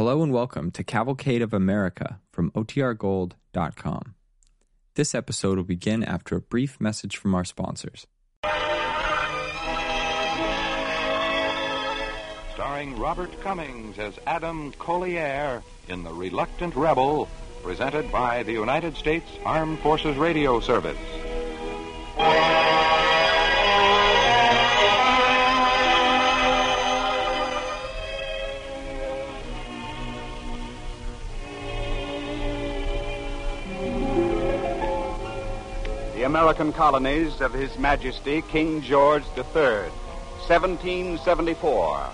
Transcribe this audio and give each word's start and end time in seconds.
Hello 0.00 0.22
and 0.22 0.32
welcome 0.32 0.70
to 0.70 0.82
Cavalcade 0.82 1.42
of 1.42 1.52
America 1.52 2.20
from 2.32 2.50
OTRGold.com. 2.52 4.14
This 4.94 5.14
episode 5.14 5.58
will 5.58 5.64
begin 5.64 6.02
after 6.02 6.36
a 6.36 6.40
brief 6.40 6.80
message 6.80 7.18
from 7.18 7.34
our 7.34 7.44
sponsors. 7.44 8.06
Starring 12.54 12.98
Robert 12.98 13.38
Cummings 13.42 13.98
as 13.98 14.18
Adam 14.26 14.72
Collier 14.78 15.62
in 15.88 16.02
The 16.02 16.14
Reluctant 16.14 16.74
Rebel, 16.74 17.28
presented 17.62 18.10
by 18.10 18.42
the 18.42 18.52
United 18.52 18.96
States 18.96 19.30
Armed 19.44 19.80
Forces 19.80 20.16
Radio 20.16 20.60
Service. 20.60 20.96
American 36.30 36.72
colonies 36.72 37.40
of 37.40 37.52
His 37.52 37.76
Majesty 37.76 38.40
King 38.42 38.82
George 38.82 39.24
III, 39.36 39.90
1774. 40.46 42.10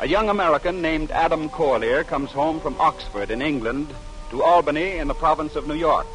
A 0.00 0.06
young 0.06 0.28
American 0.28 0.82
named 0.82 1.10
Adam 1.10 1.48
Corlier 1.48 2.04
comes 2.06 2.30
home 2.30 2.60
from 2.60 2.78
Oxford 2.78 3.30
in 3.30 3.40
England 3.40 3.88
to 4.28 4.42
Albany 4.42 4.98
in 4.98 5.08
the 5.08 5.14
province 5.14 5.56
of 5.56 5.66
New 5.66 5.72
York 5.72 6.06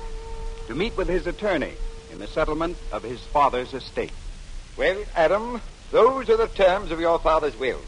to 0.67 0.75
meet 0.75 0.95
with 0.95 1.07
his 1.07 1.25
attorney 1.25 1.73
in 2.11 2.19
the 2.19 2.27
settlement 2.27 2.77
of 2.91 3.02
his 3.02 3.19
father's 3.21 3.73
estate. 3.73 4.13
Well, 4.77 5.03
Adam, 5.16 5.61
those 5.89 6.30
are 6.30 6.38
the 6.38 6.45
terms 6.45 6.91
of 6.91 6.99
your 6.99 7.17
father's 7.17 7.57
will. 7.57 7.81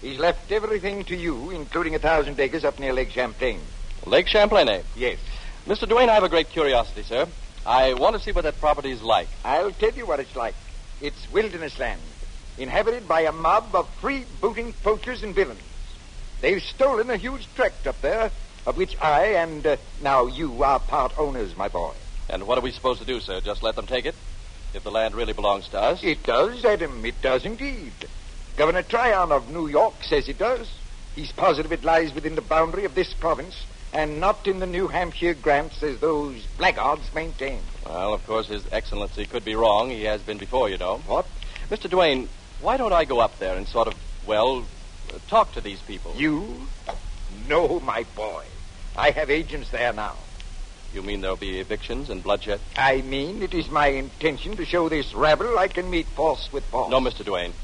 He's 0.00 0.20
left 0.20 0.52
everything 0.52 1.02
to 1.06 1.16
you, 1.16 1.50
including 1.50 1.96
a 1.96 1.98
thousand 1.98 2.38
acres 2.38 2.64
up 2.64 2.78
near 2.78 2.92
Lake 2.92 3.10
Champlain. 3.10 3.58
Lake 4.06 4.28
Champlain, 4.28 4.68
eh? 4.68 4.82
Yes. 4.94 5.18
Mr. 5.66 5.88
Duane, 5.88 6.08
I 6.08 6.14
have 6.14 6.22
a 6.22 6.28
great 6.28 6.48
curiosity, 6.50 7.02
sir. 7.02 7.26
I 7.66 7.94
want 7.94 8.14
to 8.14 8.22
see 8.22 8.30
what 8.30 8.44
that 8.44 8.60
property 8.60 8.92
is 8.92 9.02
like. 9.02 9.26
I'll 9.44 9.72
tell 9.72 9.90
you 9.90 10.06
what 10.06 10.20
it's 10.20 10.36
like. 10.36 10.54
It's 11.00 11.30
wilderness 11.32 11.80
land, 11.80 12.00
inhabited 12.58 13.08
by 13.08 13.22
a 13.22 13.32
mob 13.32 13.74
of 13.74 13.88
free-booting 13.96 14.72
poachers 14.84 15.24
and 15.24 15.34
villains. 15.34 15.60
They've 16.40 16.62
stolen 16.62 17.10
a 17.10 17.16
huge 17.16 17.52
tract 17.56 17.88
up 17.88 18.00
there, 18.02 18.30
of 18.66 18.76
which 18.76 18.96
I 19.00 19.34
and 19.34 19.66
uh, 19.66 19.76
now 20.00 20.26
you 20.26 20.62
are 20.62 20.78
part 20.78 21.18
owners, 21.18 21.56
my 21.56 21.66
boy. 21.66 21.92
And 22.30 22.46
what 22.46 22.56
are 22.56 22.60
we 22.60 22.70
supposed 22.70 23.00
to 23.00 23.06
do, 23.06 23.18
sir? 23.18 23.40
Just 23.40 23.64
let 23.64 23.74
them 23.74 23.86
take 23.86 24.06
it? 24.06 24.14
If 24.72 24.84
the 24.84 24.92
land 24.92 25.16
really 25.16 25.32
belongs 25.32 25.66
to 25.68 25.80
us? 25.80 26.04
It 26.04 26.22
does, 26.22 26.64
Adam. 26.64 27.04
It 27.04 27.20
does 27.20 27.44
indeed. 27.44 27.92
Governor 28.56 28.82
Tryon 28.82 29.32
of 29.32 29.50
New 29.50 29.66
York 29.66 29.94
says 30.02 30.28
it 30.28 30.38
does. 30.38 30.70
He's 31.16 31.32
positive 31.32 31.72
it 31.72 31.82
lies 31.82 32.14
within 32.14 32.36
the 32.36 32.42
boundary 32.42 32.84
of 32.84 32.94
this 32.94 33.12
province 33.12 33.56
and 33.96 34.20
not 34.20 34.46
in 34.46 34.58
the 34.58 34.66
New 34.66 34.88
Hampshire 34.88 35.32
grants 35.32 35.82
as 35.82 35.98
those 36.00 36.46
blackguards 36.58 37.12
maintain. 37.14 37.60
Well, 37.86 38.12
of 38.12 38.26
course, 38.26 38.46
His 38.46 38.62
Excellency 38.70 39.24
could 39.24 39.42
be 39.42 39.54
wrong. 39.54 39.88
He 39.88 40.04
has 40.04 40.20
been 40.20 40.36
before, 40.36 40.68
you 40.68 40.76
know. 40.76 40.98
What? 41.06 41.26
Mr. 41.70 41.88
Duane, 41.88 42.28
why 42.60 42.76
don't 42.76 42.92
I 42.92 43.06
go 43.06 43.20
up 43.20 43.38
there 43.38 43.56
and 43.56 43.66
sort 43.66 43.88
of, 43.88 43.94
well, 44.26 44.64
talk 45.28 45.52
to 45.52 45.62
these 45.62 45.80
people? 45.80 46.14
You? 46.14 46.66
No, 47.48 47.80
my 47.80 48.04
boy. 48.14 48.44
I 48.98 49.12
have 49.12 49.30
agents 49.30 49.70
there 49.70 49.94
now. 49.94 50.16
You 50.92 51.02
mean 51.02 51.22
there'll 51.22 51.36
be 51.36 51.58
evictions 51.58 52.10
and 52.10 52.22
bloodshed? 52.22 52.60
I 52.76 53.00
mean, 53.00 53.42
it 53.42 53.54
is 53.54 53.70
my 53.70 53.88
intention 53.88 54.56
to 54.56 54.66
show 54.66 54.90
this 54.90 55.14
rabble 55.14 55.58
I 55.58 55.68
can 55.68 55.88
meet 55.88 56.06
force 56.06 56.52
with 56.52 56.64
force. 56.64 56.90
No, 56.90 57.00
Mr. 57.00 57.24
Duane. 57.24 57.54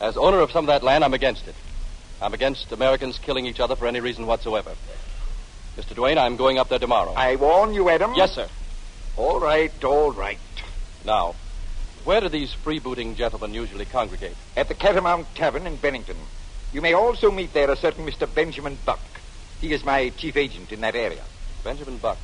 As 0.00 0.18
owner 0.18 0.40
of 0.40 0.50
some 0.50 0.64
of 0.64 0.68
that 0.68 0.82
land, 0.82 1.02
I'm 1.02 1.14
against 1.14 1.48
it. 1.48 1.54
I'm 2.20 2.34
against 2.34 2.72
Americans 2.72 3.18
killing 3.18 3.46
each 3.46 3.58
other 3.58 3.74
for 3.74 3.86
any 3.86 4.00
reason 4.00 4.26
whatsoever. 4.26 4.72
Mr. 5.76 5.94
Duane, 5.94 6.18
I'm 6.18 6.36
going 6.36 6.58
up 6.58 6.68
there 6.68 6.78
tomorrow. 6.78 7.14
I 7.16 7.36
warn 7.36 7.72
you, 7.72 7.88
Adam. 7.88 8.12
Yes, 8.14 8.32
sir. 8.32 8.48
All 9.16 9.40
right, 9.40 9.72
all 9.84 10.12
right. 10.12 10.38
Now, 11.04 11.34
where 12.04 12.20
do 12.20 12.28
these 12.28 12.54
freebooting 12.54 13.16
gentlemen 13.16 13.54
usually 13.54 13.86
congregate? 13.86 14.36
At 14.54 14.68
the 14.68 14.74
Catamount 14.74 15.34
Tavern 15.34 15.66
in 15.66 15.76
Bennington. 15.76 16.16
You 16.74 16.82
may 16.82 16.92
also 16.92 17.30
meet 17.30 17.54
there 17.54 17.70
a 17.70 17.76
certain 17.76 18.06
Mr. 18.06 18.32
Benjamin 18.32 18.76
Buck. 18.84 19.00
He 19.60 19.72
is 19.72 19.84
my 19.84 20.10
chief 20.10 20.36
agent 20.36 20.72
in 20.72 20.82
that 20.82 20.94
area. 20.94 21.22
Benjamin 21.64 21.96
Buck. 21.98 22.18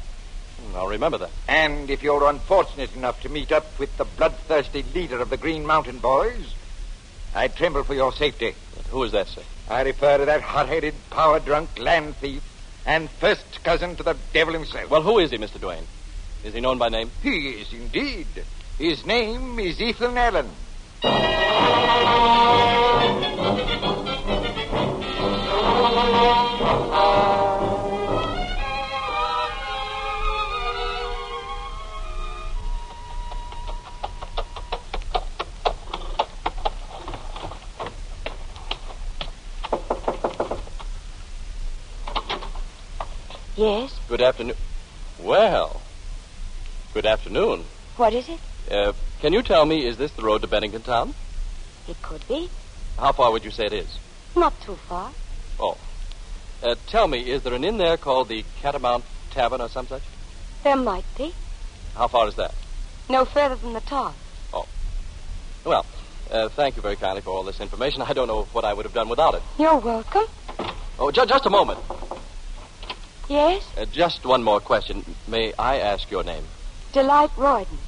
Hmm, 0.60 0.76
I'll 0.76 0.88
remember 0.88 1.18
that. 1.18 1.30
And 1.46 1.88
if 1.88 2.02
you're 2.02 2.28
unfortunate 2.28 2.94
enough 2.96 3.22
to 3.22 3.28
meet 3.30 3.52
up 3.52 3.78
with 3.78 3.96
the 3.96 4.04
bloodthirsty 4.04 4.84
leader 4.94 5.20
of 5.20 5.30
the 5.30 5.36
Green 5.36 5.64
Mountain 5.64 5.98
Boys, 5.98 6.54
I 7.34 7.48
tremble 7.48 7.84
for 7.84 7.94
your 7.94 8.12
safety. 8.12 8.54
But 8.74 8.86
who 8.86 9.04
is 9.04 9.12
that, 9.12 9.28
sir? 9.28 9.42
I 9.68 9.82
refer 9.82 10.18
to 10.18 10.24
that 10.26 10.42
hot-headed, 10.42 10.94
power-drunk 11.10 11.78
land 11.78 12.16
thief 12.16 12.42
and 12.88 13.10
first 13.20 13.62
cousin 13.62 13.94
to 13.96 14.02
the 14.02 14.16
devil 14.32 14.54
himself. 14.54 14.90
Well, 14.90 15.02
who 15.02 15.18
is 15.18 15.30
he, 15.30 15.36
Mr. 15.36 15.60
Duane? 15.60 15.84
Is 16.42 16.54
he 16.54 16.60
known 16.60 16.78
by 16.78 16.88
name? 16.88 17.10
he 17.22 17.50
is 17.50 17.72
indeed. 17.72 18.26
His 18.78 19.04
name 19.04 19.58
is 19.58 19.80
Ethan 19.80 20.16
Allen. 20.16 20.48
Yes? 43.58 43.92
Good 44.08 44.20
afternoon. 44.22 44.54
Well, 45.20 45.82
good 46.94 47.04
afternoon. 47.04 47.64
What 47.96 48.12
is 48.14 48.28
it? 48.28 48.38
Uh, 48.70 48.92
can 49.20 49.32
you 49.32 49.42
tell 49.42 49.64
me, 49.66 49.84
is 49.84 49.96
this 49.96 50.12
the 50.12 50.22
road 50.22 50.42
to 50.42 50.46
Bennington 50.46 50.82
Town? 50.82 51.12
It 51.88 52.00
could 52.00 52.26
be. 52.28 52.48
How 53.00 53.10
far 53.10 53.32
would 53.32 53.44
you 53.44 53.50
say 53.50 53.66
it 53.66 53.72
is? 53.72 53.98
Not 54.36 54.52
too 54.60 54.76
far. 54.88 55.10
Oh. 55.58 55.76
Uh, 56.62 56.76
tell 56.86 57.08
me, 57.08 57.18
is 57.18 57.42
there 57.42 57.52
an 57.52 57.64
inn 57.64 57.78
there 57.78 57.96
called 57.96 58.28
the 58.28 58.44
Catamount 58.62 59.02
Tavern 59.32 59.60
or 59.60 59.68
some 59.68 59.88
such? 59.88 60.02
There 60.62 60.76
might 60.76 61.04
be. 61.16 61.34
How 61.96 62.06
far 62.06 62.28
is 62.28 62.36
that? 62.36 62.54
No 63.10 63.24
further 63.24 63.56
than 63.56 63.72
the 63.72 63.80
top. 63.80 64.14
Oh. 64.54 64.68
Well, 65.64 65.84
uh, 66.30 66.48
thank 66.50 66.76
you 66.76 66.82
very 66.82 66.94
kindly 66.94 67.22
for 67.22 67.30
all 67.30 67.42
this 67.42 67.58
information. 67.60 68.02
I 68.02 68.12
don't 68.12 68.28
know 68.28 68.44
what 68.52 68.64
I 68.64 68.72
would 68.72 68.86
have 68.86 68.94
done 68.94 69.08
without 69.08 69.34
it. 69.34 69.42
You're 69.58 69.78
welcome. 69.78 70.26
Oh, 71.00 71.10
ju- 71.10 71.26
just 71.26 71.44
a 71.46 71.50
moment. 71.50 71.80
Yes? 73.28 73.62
Uh, 73.76 73.84
just 73.84 74.24
one 74.24 74.42
more 74.42 74.60
question. 74.60 75.04
May 75.26 75.52
I 75.58 75.78
ask 75.78 76.10
your 76.10 76.24
name? 76.24 76.44
Delight 76.92 77.30
Royden. 77.36 77.78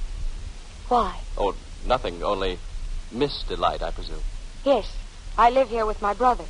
Why? 0.88 1.18
Oh, 1.38 1.54
nothing, 1.86 2.22
only 2.22 2.58
Miss 3.10 3.42
Delight, 3.44 3.82
I 3.82 3.90
presume. 3.90 4.20
Yes. 4.64 4.94
I 5.38 5.48
live 5.50 5.70
here 5.70 5.86
with 5.86 6.02
my 6.02 6.12
brother. 6.12 6.44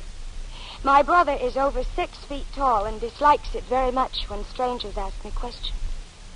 My 0.83 1.03
brother 1.03 1.33
is 1.33 1.55
over 1.55 1.83
six 1.83 2.17
feet 2.25 2.45
tall 2.53 2.85
and 2.85 2.99
dislikes 2.99 3.55
it 3.55 3.63
very 3.63 3.91
much 3.91 4.25
when 4.27 4.43
strangers 4.45 4.97
ask 4.97 5.23
me 5.23 5.31
questions. 5.31 5.77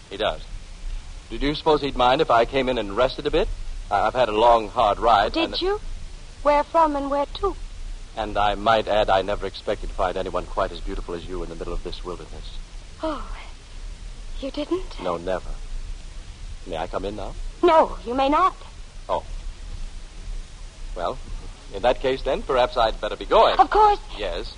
He 0.10 0.18
does. 0.18 0.42
Do 1.30 1.38
you 1.38 1.56
suppose 1.56 1.82
he'd 1.82 1.98
mind 1.98 2.22
if 2.22 2.30
I 2.30 2.46
came 2.46 2.70
in 2.70 2.78
and 2.78 2.96
rested 2.96 3.26
a 3.26 3.32
bit? 3.32 3.50
I've 3.90 4.14
had 4.14 4.30
a 4.30 4.38
long, 4.38 4.70
hard 4.70 5.00
ride. 5.00 5.34
Did 5.34 5.60
you? 5.62 5.82
Where 6.44 6.64
from 6.64 6.96
and 6.96 7.10
where 7.10 7.26
to? 7.26 7.56
And 8.18 8.38
I 8.38 8.56
might 8.56 8.88
add, 8.88 9.10
I 9.10 9.22
never 9.22 9.46
expected 9.46 9.90
to 9.90 9.96
find 9.96 10.16
anyone 10.16 10.46
quite 10.46 10.72
as 10.72 10.80
beautiful 10.80 11.16
as 11.16 11.26
you 11.26 11.44
in 11.44 11.50
the 11.50 11.56
middle 11.56 11.74
of 11.74 11.84
this 11.84 12.04
wilderness. 12.04 12.58
Oh, 13.04 13.26
you 14.40 14.52
didn't? 14.52 15.02
No, 15.04 15.18
never. 15.18 15.50
May 16.66 16.78
I 16.78 16.88
come 16.88 17.06
in 17.06 17.16
now? 17.18 17.34
No, 17.62 17.98
you 18.06 18.14
may 18.14 18.30
not. 18.30 18.56
Oh. 19.10 19.24
Well, 20.96 21.18
in 21.74 21.82
that 21.82 22.00
case, 22.00 22.22
then, 22.22 22.42
perhaps 22.42 22.78
I'd 22.78 23.02
better 23.02 23.18
be 23.18 23.26
going. 23.26 23.60
Of 23.60 23.70
course, 23.70 24.00
Yes. 24.18 24.54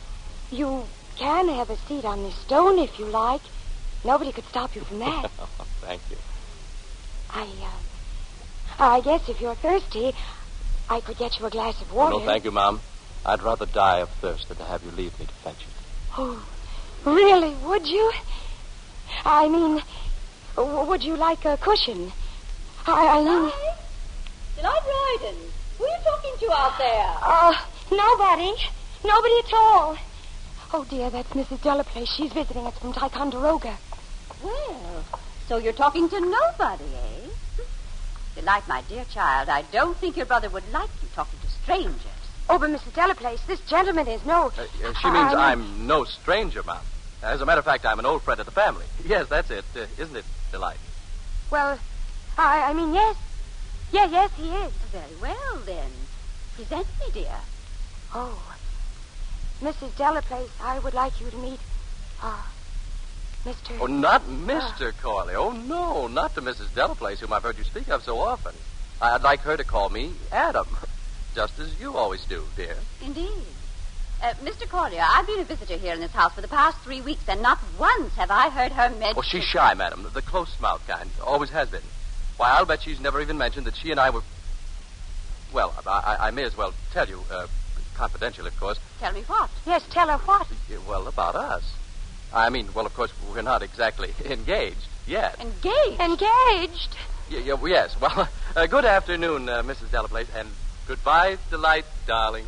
you 0.52 0.86
can 1.18 1.50
have 1.50 1.70
a 1.72 1.78
seat 1.88 2.06
on 2.06 2.22
this 2.24 2.36
stone 2.36 2.78
if 2.78 3.00
you 3.00 3.06
like. 3.06 3.42
Nobody 4.04 4.32
could 4.32 4.46
stop 4.46 4.76
you 4.76 4.82
from 4.82 5.00
that. 5.00 5.32
Thank 5.82 6.02
you. 6.12 6.18
I, 7.32 7.42
uh, 7.42 8.84
I 8.84 9.02
guess 9.02 9.28
if 9.28 9.42
you're 9.42 9.56
thirsty, 9.56 10.14
I 10.90 11.02
could 11.02 11.18
get 11.18 11.40
you 11.40 11.46
a 11.48 11.50
glass 11.50 11.82
of 11.82 11.92
water. 11.92 12.20
No, 12.20 12.26
thank 12.26 12.46
you, 12.46 12.52
Mom. 12.52 12.80
I'd 13.28 13.44
rather 13.44 13.66
die 13.66 13.98
of 14.00 14.10
thirst 14.22 14.48
than 14.48 14.58
to 14.58 14.64
have 14.64 14.84
you 14.84 14.92
leave 14.92 15.20
me 15.20 15.26
to 15.26 15.34
fetch 15.34 15.62
it. 15.62 15.68
Oh, 16.18 16.42
really, 17.04 17.54
would 17.66 17.86
you? 17.86 18.12
I 19.26 19.50
mean, 19.50 19.82
would 20.58 21.04
you 21.04 21.16
like 21.18 21.44
a 21.44 21.58
cushion? 21.58 22.12
I, 22.88 23.20
I 23.20 23.24
mean, 23.24 23.52
Delight 24.56 24.82
Royden, 24.86 25.36
who 25.78 25.84
are 25.84 25.90
you 25.90 26.04
talking 26.06 26.34
to 26.40 26.54
out 26.54 26.78
there? 26.78 27.18
uh, 27.22 27.54
nobody. 27.92 28.54
Nobody 29.04 29.40
at 29.40 29.54
all. 29.54 29.98
Oh, 30.74 30.86
dear, 30.90 31.10
that's 31.10 31.30
Mrs. 31.32 31.60
Delaplace. 31.60 32.08
She's 32.08 32.32
visiting 32.32 32.66
us 32.66 32.78
from 32.80 32.94
Ticonderoga. 32.94 33.78
Well, 34.44 35.04
so 35.48 35.58
you're 35.58 35.74
talking 35.74 36.10
to 36.10 36.20
nobody, 36.20 36.86
eh? 36.86 37.64
Delight, 38.36 38.68
my 38.68 38.82
dear 38.88 39.06
child, 39.06 39.50
I 39.50 39.64
don't 39.72 39.98
think 39.98 40.16
your 40.16 40.26
brother 40.26 40.50
would 40.50 40.70
like 40.72 40.90
you 41.02 41.10
talking 41.14 41.40
to 41.40 41.48
strangers. 41.64 42.02
Oh, 42.50 42.58
but 42.60 42.70
Mrs. 42.70 42.94
Delaplace, 42.94 43.46
this 43.46 43.60
gentleman 43.62 44.08
is 44.08 44.24
no. 44.26 44.52
Uh, 44.58 44.62
uh, 44.62 44.94
she 45.02 45.10
means 45.10 45.34
I'm- 45.34 45.38
I'm 45.64 45.88
no 45.88 46.06
stranger, 46.06 46.64
ma'am. 46.64 46.80
As 47.22 47.42
a 47.42 47.46
matter 47.46 47.60
of 47.60 47.66
fact, 47.66 47.86
I'm 47.86 48.00
an 48.00 48.06
old 48.06 48.24
friend 48.24 48.40
of 48.40 48.46
the 48.46 48.52
family. 48.52 48.86
Yes, 49.06 49.28
that's 49.28 49.50
it. 49.50 49.66
Uh, 49.76 49.86
isn't 49.98 50.16
it, 50.16 50.26
Delight? 50.52 50.78
Well, 51.50 51.78
I, 52.38 52.70
I 52.70 52.74
mean, 52.74 52.94
yes. 52.94 53.16
Yeah, 53.92 54.06
yes, 54.08 54.32
he 54.38 54.50
is. 54.50 54.72
Very 54.92 55.16
well, 55.22 55.58
then. 55.66 55.90
Present 56.56 56.88
me, 57.00 57.12
dear. 57.14 57.36
Oh, 58.14 58.42
Mrs. 59.62 59.92
Delaplace, 59.98 60.50
I 60.62 60.80
would 60.80 60.94
like 60.94 61.20
you 61.22 61.30
to 61.30 61.38
meet, 61.38 61.60
uh, 62.22 62.42
Mr. 63.46 63.78
Oh, 63.80 63.86
not 63.88 64.24
Mr. 64.28 64.94
Corley. 65.02 65.36
Oh, 65.36 65.52
no, 65.52 66.08
not 66.08 66.34
to 66.36 66.42
Mrs. 66.42 66.68
Delaplace, 66.76 67.20
whom 67.20 67.34
I've 67.34 67.44
heard 67.44 67.58
you 67.58 67.64
speak 67.64 67.90
of 67.90 68.04
so 68.04 68.20
often. 68.20 68.54
I'd 69.02 69.22
like 69.24 69.42
her 69.42 69.56
to 69.58 69.64
call 69.64 69.90
me 69.90 70.14
Adam, 70.32 70.68
just 71.38 71.60
as 71.60 71.80
you 71.80 71.96
always 71.96 72.26
do, 72.26 72.44
dear. 72.56 72.76
Indeed. 73.00 73.30
Uh, 74.24 74.34
Mr. 74.44 74.68
Collier, 74.68 75.06
I've 75.08 75.28
been 75.28 75.40
a 75.40 75.44
visitor 75.44 75.78
here 75.78 75.94
in 75.94 76.00
this 76.00 76.10
house 76.12 76.34
for 76.34 76.42
the 76.42 76.48
past 76.48 76.80
three 76.80 77.00
weeks, 77.00 77.22
and 77.30 77.44
not 77.44 77.60
once 77.78 78.16
have 78.16 78.32
I 78.32 78.50
heard 78.50 78.72
her 78.72 78.90
mention. 78.90 79.14
Oh, 79.18 79.22
she's 79.22 79.44
shy, 79.44 79.76
madam, 79.76 80.08
the 80.16 80.24
close-mouthed 80.24 80.88
kind. 80.88 81.08
Always 81.24 81.52
has 81.52 81.70
been. 81.70 81.84
Why, 82.38 82.50
I'll 82.50 82.66
bet 82.66 82.82
she's 82.82 83.00
never 83.00 83.22
even 83.22 83.38
mentioned 83.38 83.68
that 83.68 83.76
she 83.76 83.92
and 83.92 84.00
I 84.00 84.10
were. 84.10 84.22
Well, 85.54 85.76
I, 85.86 85.92
I, 86.20 86.28
I 86.30 86.32
may 86.32 86.42
as 86.44 86.58
well 86.58 86.74
tell 86.92 87.08
you, 87.08 87.22
uh, 87.32 87.46
confidentially, 87.94 88.48
of 88.48 88.60
course. 88.60 88.80
Tell 89.00 89.14
me 89.14 89.22
what? 89.28 89.52
Yes, 89.68 89.84
tell 89.92 90.08
her 90.08 90.18
what? 90.18 90.48
Well, 90.88 91.06
about 91.08 91.36
us. 91.36 91.72
I 92.34 92.50
mean, 92.50 92.70
well, 92.74 92.88
of 92.88 92.96
course, 92.96 93.12
we're 93.32 93.44
not 93.44 93.62
exactly 93.62 94.12
engaged 94.26 94.88
yet. 95.06 95.40
Engaged. 95.40 96.02
Engaged. 96.02 96.96
Y- 97.32 97.44
y- 97.54 97.70
yes. 97.70 97.96
Well, 98.02 98.28
uh, 98.56 98.66
good 98.66 98.86
afternoon, 98.86 99.48
uh, 99.48 99.62
Mrs. 99.62 99.90
Delaplace, 99.92 100.28
and 100.36 100.50
goodbye, 100.88 101.38
Delight, 101.50 101.86
darling. 102.06 102.46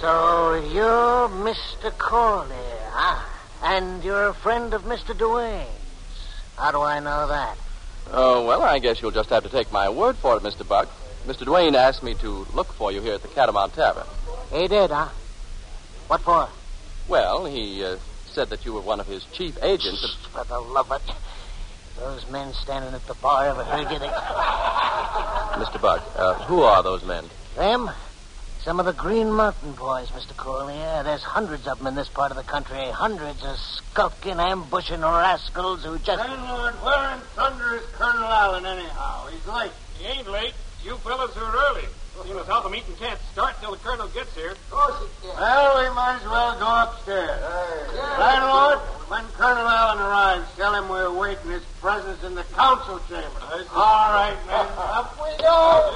So 0.00 0.54
you're 0.72 1.28
Mr. 1.28 1.96
Corley, 1.98 2.48
huh? 2.90 3.24
And 3.62 4.02
you're 4.02 4.28
a 4.28 4.34
friend 4.34 4.74
of 4.74 4.82
Mr. 4.82 5.16
Duane's. 5.16 5.68
How 6.56 6.72
do 6.72 6.82
I 6.82 6.98
know 6.98 7.28
that? 7.28 7.56
Oh, 8.10 8.44
well, 8.44 8.62
I 8.62 8.80
guess 8.80 9.00
you'll 9.00 9.12
just 9.12 9.30
have 9.30 9.44
to 9.44 9.48
take 9.48 9.70
my 9.72 9.88
word 9.88 10.16
for 10.16 10.36
it, 10.36 10.42
Mr. 10.42 10.66
Buck. 10.66 10.88
Mr. 11.26 11.44
Duane 11.44 11.74
asked 11.76 12.02
me 12.02 12.14
to 12.14 12.46
look 12.52 12.72
for 12.72 12.90
you 12.90 13.00
here 13.00 13.14
at 13.14 13.22
the 13.22 13.28
Catamount 13.28 13.74
Tavern. 13.74 14.06
He 14.52 14.66
did, 14.68 14.90
huh? 14.90 15.08
What 16.08 16.20
for? 16.22 16.48
Well, 17.08 17.44
he 17.46 17.84
uh, 17.84 17.96
said 18.32 18.50
that 18.50 18.64
you 18.64 18.72
were 18.72 18.80
one 18.80 18.98
of 19.00 19.06
his 19.06 19.24
chief 19.32 19.56
agents. 19.62 20.02
and- 20.02 20.32
For 20.32 20.44
the 20.44 20.58
love 20.60 20.90
of 20.90 21.00
it. 21.08 21.14
Those 21.98 22.28
men 22.30 22.52
standing 22.54 22.92
at 22.94 23.06
the 23.06 23.14
bar 23.14 23.46
ever 23.46 23.62
heard 23.62 23.90
you? 23.92 23.98
They... 23.98 24.06
Mr. 25.62 25.80
Buck, 25.80 26.02
uh, 26.16 26.34
who 26.44 26.62
are 26.62 26.82
those 26.82 27.04
men? 27.04 27.24
Them? 27.54 27.90
Some 28.64 28.80
of 28.80 28.86
the 28.86 28.92
Green 28.92 29.30
Mountain 29.32 29.72
boys, 29.72 30.08
Mr. 30.08 30.36
Corley. 30.36 30.74
Yeah, 30.74 31.02
there's 31.02 31.22
hundreds 31.22 31.66
of 31.66 31.78
them 31.78 31.86
in 31.88 31.94
this 31.94 32.08
part 32.08 32.30
of 32.30 32.36
the 32.36 32.44
country. 32.44 32.78
Hundreds 32.90 33.42
of 33.44 33.56
skulking, 33.58 34.38
ambushing 34.40 35.00
rascals 35.02 35.84
who 35.84 35.98
just... 35.98 36.18
Landlord, 36.18 36.74
where 36.82 37.14
in 37.14 37.20
thunder 37.36 37.76
is 37.76 37.84
Colonel 37.92 38.24
Allen, 38.24 38.64
anyhow? 38.64 39.26
He's 39.26 39.46
late. 39.46 39.72
He 39.98 40.06
ain't 40.06 40.30
late. 40.30 40.54
You 40.84 40.96
fellas 40.96 41.36
are 41.36 41.56
early. 41.70 41.86
Seeing 42.24 42.36
as 42.38 42.46
how 42.46 42.60
the 42.60 42.68
meeting 42.68 42.94
can't 42.98 43.18
start 43.32 43.54
till 43.60 43.70
the 43.70 43.78
colonel 43.78 44.08
gets 44.08 44.34
here. 44.34 44.50
Of 44.50 44.70
course 44.70 44.94
it 45.00 45.10
can. 45.22 45.36
Well, 45.38 45.78
we 45.78 45.94
might 45.94 46.18
as 46.20 46.28
well 46.28 46.58
go 46.58 46.66
upstairs. 46.66 47.40
Landlord, 48.18 48.78
when 49.08 49.24
Colonel 49.38 49.66
Allen 49.66 49.98
arrives, 49.98 50.44
tell 50.56 50.74
him 50.74 50.88
we're 50.88 51.12
waiting 51.12 51.50
his 51.50 51.62
presence 51.80 52.22
in 52.24 52.34
the 52.34 52.42
council 52.54 53.00
chamber. 53.08 53.30
All 53.74 54.12
right, 54.12 54.36
men. 54.46 54.66
Up 54.76 55.16
we 55.22 55.30
go. 55.38 55.92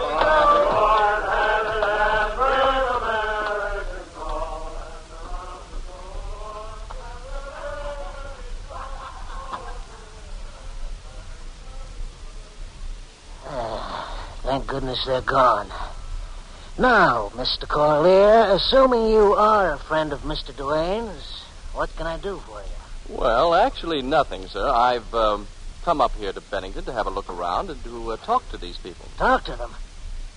Thank 14.47 14.69
goodness 14.69 15.05
they're 15.05 15.23
gone. 15.23 15.67
Now, 16.79 17.31
Mr. 17.35 17.67
Corlier, 17.67 18.55
assuming 18.55 19.09
you 19.11 19.35
are 19.35 19.73
a 19.73 19.79
friend 19.79 20.13
of 20.13 20.21
Mr. 20.21 20.57
Duane's, 20.57 21.43
what 21.75 21.91
can 21.97 22.07
I 22.07 22.17
do 22.17 22.37
for 22.37 22.61
you? 22.61 23.17
Well, 23.19 23.57
actually, 23.57 24.03
nothing, 24.03 24.47
sir. 24.47 24.69
I've 24.69 25.13
um, 25.13 25.49
come 25.83 26.01
up 26.01 26.15
here 26.15 26.33
to 26.33 26.41
Bennington 26.41 26.85
to 26.85 26.93
have 26.93 27.09
a 27.09 27.11
look 27.11 27.29
around 27.29 27.71
and 27.71 27.83
to 27.83 28.13
uh, 28.13 28.19
talk 28.19 28.49
to 28.51 28.57
these 28.57 28.77
people. 28.77 29.09
Talk 29.19 29.47
to 29.47 29.57
them. 29.57 29.73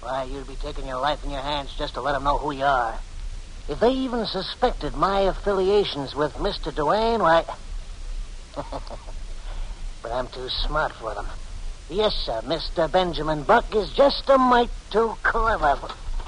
Why, 0.02 0.24
you'd 0.24 0.48
be 0.48 0.56
taking 0.56 0.88
your 0.88 1.00
life 1.00 1.24
in 1.24 1.30
your 1.30 1.42
hands 1.42 1.76
just 1.78 1.94
to 1.94 2.02
let 2.02 2.14
them 2.14 2.24
know 2.24 2.40
who 2.40 2.50
you 2.50 2.66
are. 2.66 2.98
If 3.68 3.80
they 3.80 3.92
even 3.92 4.26
suspected 4.26 4.96
my 4.96 5.20
affiliations 5.20 6.16
with 6.16 6.34
Mr. 6.34 6.74
Duane, 6.74 7.20
why. 7.20 7.46
but 8.56 10.12
I'm 10.12 10.26
too 10.30 10.50
smart 10.50 10.94
for 10.94 11.14
them. 11.14 11.28
Yes, 11.90 12.14
sir, 12.14 12.40
Mr. 12.46 12.92
Benjamin 12.92 13.42
Buck 13.42 13.74
is 13.76 13.90
just 13.94 14.30
a 14.30 14.38
mite 14.38 14.70
too 14.92 15.18
clever. 15.24 15.80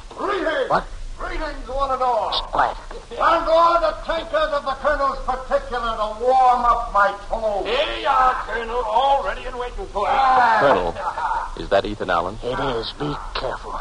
Greetings. 0.10 0.70
What? 0.70 0.88
Greetings, 1.20 1.68
one 1.70 1.92
and 1.92 2.02
all. 2.02 2.32
Quiet. 2.50 2.78
Landlord, 3.12 3.82
the 3.84 3.96
tankers 4.04 4.50
of 4.58 4.66
the 4.66 4.74
colonel's 4.82 5.20
particular 5.20 5.94
to 6.02 6.18
warm 6.20 6.66
up 6.66 6.92
my 6.92 7.14
toes. 7.30 7.68
Here 7.68 8.02
you 8.02 8.08
are, 8.08 8.34
Colonel, 8.46 8.82
all 8.90 9.24
ready 9.24 9.46
and 9.46 9.60
waiting 9.60 9.86
for 9.94 10.02
you. 10.02 10.10
Ah. 10.10 10.58
Colonel, 10.60 11.64
is 11.64 11.70
that 11.70 11.86
Ethan 11.86 12.10
Allen? 12.10 12.40
It 12.42 12.58
is. 12.58 12.92
Be 12.94 13.14
careful. 13.36 13.78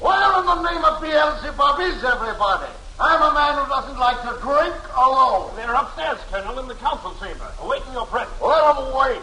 Where 0.00 0.40
in 0.40 0.46
the 0.46 0.62
name 0.66 0.84
of 0.84 1.00
Beelzebub 1.00 1.78
is 1.78 2.02
everybody? 2.02 2.72
I'm 2.98 3.22
a 3.22 3.32
man 3.32 3.54
who 3.54 3.70
doesn't 3.70 3.98
like 3.98 4.20
to 4.22 4.34
drink 4.42 4.74
alone. 4.96 5.54
They're 5.54 5.72
upstairs, 5.72 6.18
Colonel, 6.32 6.58
in 6.58 6.66
the 6.66 6.74
council 6.74 7.14
chamber, 7.22 7.46
awaiting 7.62 7.92
your 7.92 8.06
presence. 8.06 8.34
Let 8.42 8.74
them 8.74 8.92
wait. 8.98 9.22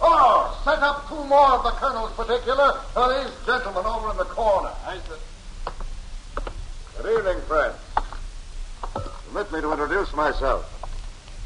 Oh, 0.00 0.45
set 0.66 0.82
up 0.82 1.08
two 1.08 1.22
more 1.26 1.52
of 1.52 1.62
the 1.62 1.70
colonel's 1.70 2.10
particular 2.14 2.72
for 2.92 3.06
these 3.14 3.32
gentlemen 3.46 3.86
over 3.86 4.10
in 4.10 4.16
the 4.16 4.24
corner. 4.24 4.72
I 4.84 4.98
said. 5.06 5.20
Good 7.00 7.18
evening, 7.18 7.40
friends. 7.46 7.76
Permit 9.30 9.52
me 9.52 9.60
to 9.60 9.70
introduce 9.70 10.12
myself. 10.12 10.66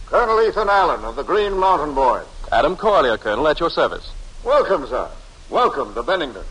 Colonel 0.07 0.41
Ethan 0.49 0.71
Allen 0.71 1.05
of 1.05 1.17
the 1.17 1.23
Green 1.23 1.59
Mountain 1.59 1.95
Boys. 1.95 2.25
Adam 2.51 2.77
Corlier, 2.77 3.19
Colonel, 3.19 3.47
at 3.47 3.61
your 3.61 3.69
service. 3.69 4.11
Welcome, 4.43 4.87
sir. 4.87 5.11
Welcome 5.51 5.93
to 5.97 6.03
Bennington. 6.03 6.47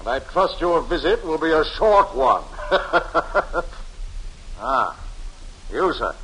And 0.00 0.08
I 0.08 0.18
trust 0.18 0.60
your 0.60 0.82
visit 0.82 1.24
will 1.24 1.38
be 1.38 1.52
a 1.52 1.62
short 1.78 2.16
one. 2.16 2.42
ah, 4.58 4.98
you, 5.70 5.92
sir. 5.92 6.16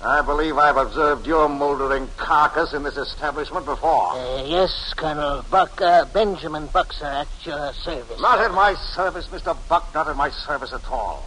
I 0.00 0.22
believe 0.22 0.56
I've 0.56 0.76
observed 0.76 1.26
your 1.26 1.48
moldering 1.48 2.08
carcass 2.16 2.72
in 2.72 2.84
this 2.84 2.96
establishment 2.96 3.66
before. 3.66 4.12
Uh, 4.12 4.44
yes, 4.44 4.94
Colonel 4.96 5.44
Buck. 5.50 5.80
Uh, 5.80 6.04
Benjamin 6.04 6.68
Buck, 6.68 6.92
sir, 6.92 7.06
at 7.06 7.26
your 7.44 7.72
service. 7.72 8.20
Not 8.20 8.38
at 8.38 8.52
my 8.52 8.74
service, 8.94 9.26
Mr. 9.26 9.56
Buck, 9.68 9.92
not 9.94 10.06
at 10.06 10.14
my 10.14 10.30
service 10.30 10.72
at 10.72 10.88
all. 10.88 11.26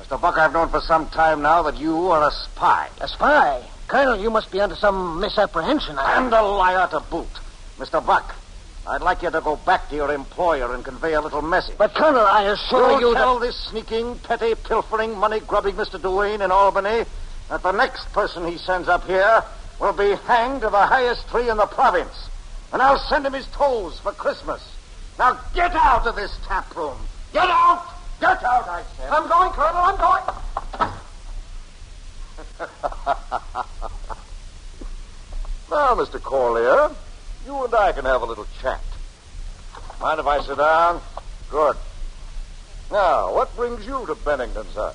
Mr. 0.00 0.20
Buck, 0.20 0.36
I've 0.36 0.52
known 0.52 0.70
for 0.70 0.80
some 0.80 1.08
time 1.10 1.40
now 1.40 1.62
that 1.62 1.78
you 1.78 2.10
are 2.10 2.26
a 2.26 2.32
spy. 2.32 2.88
A 3.00 3.06
spy? 3.06 3.62
Colonel, 3.86 4.20
you 4.20 4.28
must 4.28 4.50
be 4.50 4.60
under 4.60 4.74
some 4.74 5.20
misapprehension. 5.20 5.96
I... 5.96 6.18
And 6.18 6.32
a 6.34 6.42
liar 6.42 6.88
to 6.88 6.98
boot. 6.98 7.28
Mr. 7.78 8.04
Buck, 8.04 8.34
I'd 8.88 9.02
like 9.02 9.22
you 9.22 9.30
to 9.30 9.40
go 9.40 9.54
back 9.54 9.88
to 9.90 9.94
your 9.94 10.12
employer 10.12 10.74
and 10.74 10.84
convey 10.84 11.14
a 11.14 11.20
little 11.20 11.42
message. 11.42 11.78
But, 11.78 11.94
Colonel, 11.94 12.26
I 12.26 12.42
assure 12.42 12.98
You'll 12.98 13.10
you 13.10 13.14
tell 13.14 13.38
that... 13.38 13.46
this 13.46 13.56
sneaking, 13.70 14.18
petty, 14.18 14.56
pilfering, 14.56 15.16
money-grubbing 15.16 15.76
Mr. 15.76 16.02
Duane 16.02 16.42
in 16.42 16.50
Albany 16.50 17.04
that 17.48 17.62
the 17.62 17.72
next 17.72 18.12
person 18.12 18.46
he 18.46 18.58
sends 18.58 18.88
up 18.88 19.06
here 19.06 19.42
will 19.80 19.92
be 19.92 20.14
hanged 20.26 20.62
to 20.62 20.70
the 20.70 20.86
highest 20.86 21.28
tree 21.28 21.48
in 21.48 21.56
the 21.56 21.66
province. 21.66 22.28
And 22.72 22.80
I'll 22.82 22.98
send 22.98 23.26
him 23.26 23.32
his 23.32 23.46
toes 23.48 23.98
for 23.98 24.12
Christmas. 24.12 24.62
Now 25.18 25.38
get 25.54 25.74
out 25.74 26.06
of 26.06 26.16
this 26.16 26.36
tap 26.46 26.74
room. 26.74 26.98
Get 27.32 27.48
out! 27.48 27.86
Get 28.20 28.42
out, 28.44 28.68
I 28.68 28.82
said. 28.96 29.10
I'm 29.10 29.28
going, 29.28 29.50
Colonel, 29.50 29.82
I'm 29.82 29.96
going. 29.98 30.22
Now, 35.70 35.94
Mr. 35.96 36.20
Corlier, 36.20 36.94
you 37.44 37.64
and 37.64 37.74
I 37.74 37.90
can 37.90 38.04
have 38.04 38.22
a 38.22 38.26
little 38.26 38.46
chat. 38.60 38.80
Mind 40.00 40.20
if 40.20 40.26
I 40.26 40.40
sit 40.40 40.56
down? 40.56 41.00
Good. 41.50 41.76
Now, 42.92 43.34
what 43.34 43.56
brings 43.56 43.84
you 43.84 44.06
to 44.06 44.14
Bennington, 44.14 44.66
sir? 44.72 44.92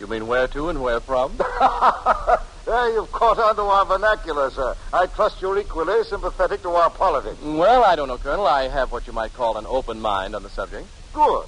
You 0.00 0.06
mean 0.06 0.26
where 0.26 0.48
to 0.48 0.68
and 0.68 0.82
where 0.82 1.00
from? 1.00 1.38
There, 2.64 2.94
you've 2.94 3.12
caught 3.12 3.38
on 3.38 3.56
to 3.56 3.62
our 3.62 3.84
vernacular, 3.84 4.50
sir. 4.50 4.74
I 4.90 5.04
trust 5.06 5.42
you're 5.42 5.58
equally 5.58 6.02
sympathetic 6.04 6.62
to 6.62 6.70
our 6.70 6.88
politics. 6.88 7.36
well, 7.42 7.84
I 7.84 7.94
don't 7.94 8.08
know, 8.08 8.16
Colonel. 8.16 8.46
I 8.46 8.68
have 8.68 8.90
what 8.90 9.06
you 9.06 9.12
might 9.12 9.34
call 9.34 9.58
an 9.58 9.66
open 9.66 10.00
mind 10.00 10.34
on 10.34 10.42
the 10.42 10.48
subject. 10.48 10.86
Good. 11.12 11.46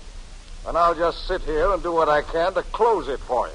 And 0.67 0.77
I'll 0.77 0.95
just 0.95 1.27
sit 1.27 1.41
here 1.43 1.73
and 1.73 1.83
do 1.83 1.93
what 1.93 2.11
I 2.11 2.21
can 2.21 2.53
to 2.55 2.63
close 2.65 3.09
it 3.09 3.21
for 3.21 3.47
you. 3.49 3.55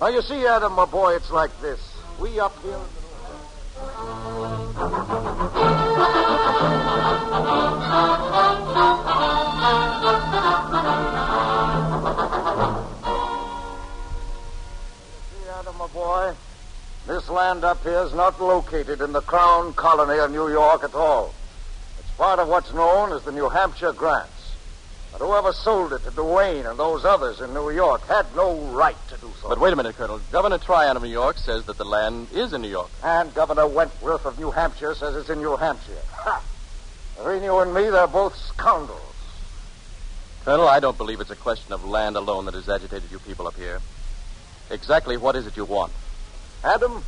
Now, 0.00 0.08
you 0.08 0.22
see, 0.22 0.44
Adam, 0.44 0.72
my 0.72 0.86
boy, 0.86 1.14
it's 1.14 1.30
like 1.30 1.52
this. 1.60 1.80
We 2.18 2.40
up 2.40 2.60
here. 2.62 2.80
Boy, 15.92 16.32
this 17.06 17.28
land 17.28 17.64
up 17.64 17.82
here 17.82 18.02
is 18.04 18.14
not 18.14 18.40
located 18.40 19.00
in 19.00 19.12
the 19.12 19.20
Crown 19.20 19.74
Colony 19.74 20.18
of 20.18 20.30
New 20.30 20.48
York 20.48 20.84
at 20.84 20.94
all. 20.94 21.34
It's 21.98 22.10
part 22.16 22.38
of 22.38 22.48
what's 22.48 22.72
known 22.72 23.12
as 23.12 23.22
the 23.24 23.32
New 23.32 23.48
Hampshire 23.48 23.92
Grants. 23.92 24.30
But 25.12 25.20
whoever 25.20 25.52
sold 25.52 25.92
it 25.92 26.04
to 26.04 26.10
Duane 26.10 26.64
and 26.64 26.78
those 26.78 27.04
others 27.04 27.40
in 27.40 27.52
New 27.52 27.70
York 27.70 28.06
had 28.06 28.24
no 28.34 28.56
right 28.72 28.96
to 29.08 29.16
do 29.16 29.30
so. 29.40 29.48
But 29.48 29.60
wait 29.60 29.74
a 29.74 29.76
minute, 29.76 29.96
Colonel. 29.96 30.20
Governor 30.30 30.56
Tryon 30.56 30.96
of 30.96 31.02
New 31.02 31.10
York 31.10 31.36
says 31.36 31.66
that 31.66 31.76
the 31.76 31.84
land 31.84 32.28
is 32.32 32.54
in 32.54 32.62
New 32.62 32.70
York. 32.70 32.90
And 33.04 33.34
Governor 33.34 33.66
Wentworth 33.66 34.24
of 34.24 34.38
New 34.38 34.50
Hampshire 34.50 34.94
says 34.94 35.14
it's 35.14 35.28
in 35.28 35.40
New 35.40 35.56
Hampshire. 35.56 36.00
Ha! 36.12 36.42
Between 37.18 37.42
you 37.42 37.58
and 37.58 37.74
me, 37.74 37.90
they're 37.90 38.06
both 38.06 38.34
scoundrels. 38.34 39.00
Colonel, 40.44 40.66
I 40.66 40.80
don't 40.80 40.96
believe 40.96 41.20
it's 41.20 41.30
a 41.30 41.36
question 41.36 41.72
of 41.72 41.84
land 41.84 42.16
alone 42.16 42.46
that 42.46 42.54
has 42.54 42.68
agitated 42.68 43.12
you 43.12 43.18
people 43.18 43.46
up 43.46 43.54
here. 43.56 43.80
Exactly 44.70 45.16
what 45.16 45.36
is 45.36 45.46
it 45.46 45.56
you 45.56 45.64
want? 45.64 45.92
Adam, 46.64 47.04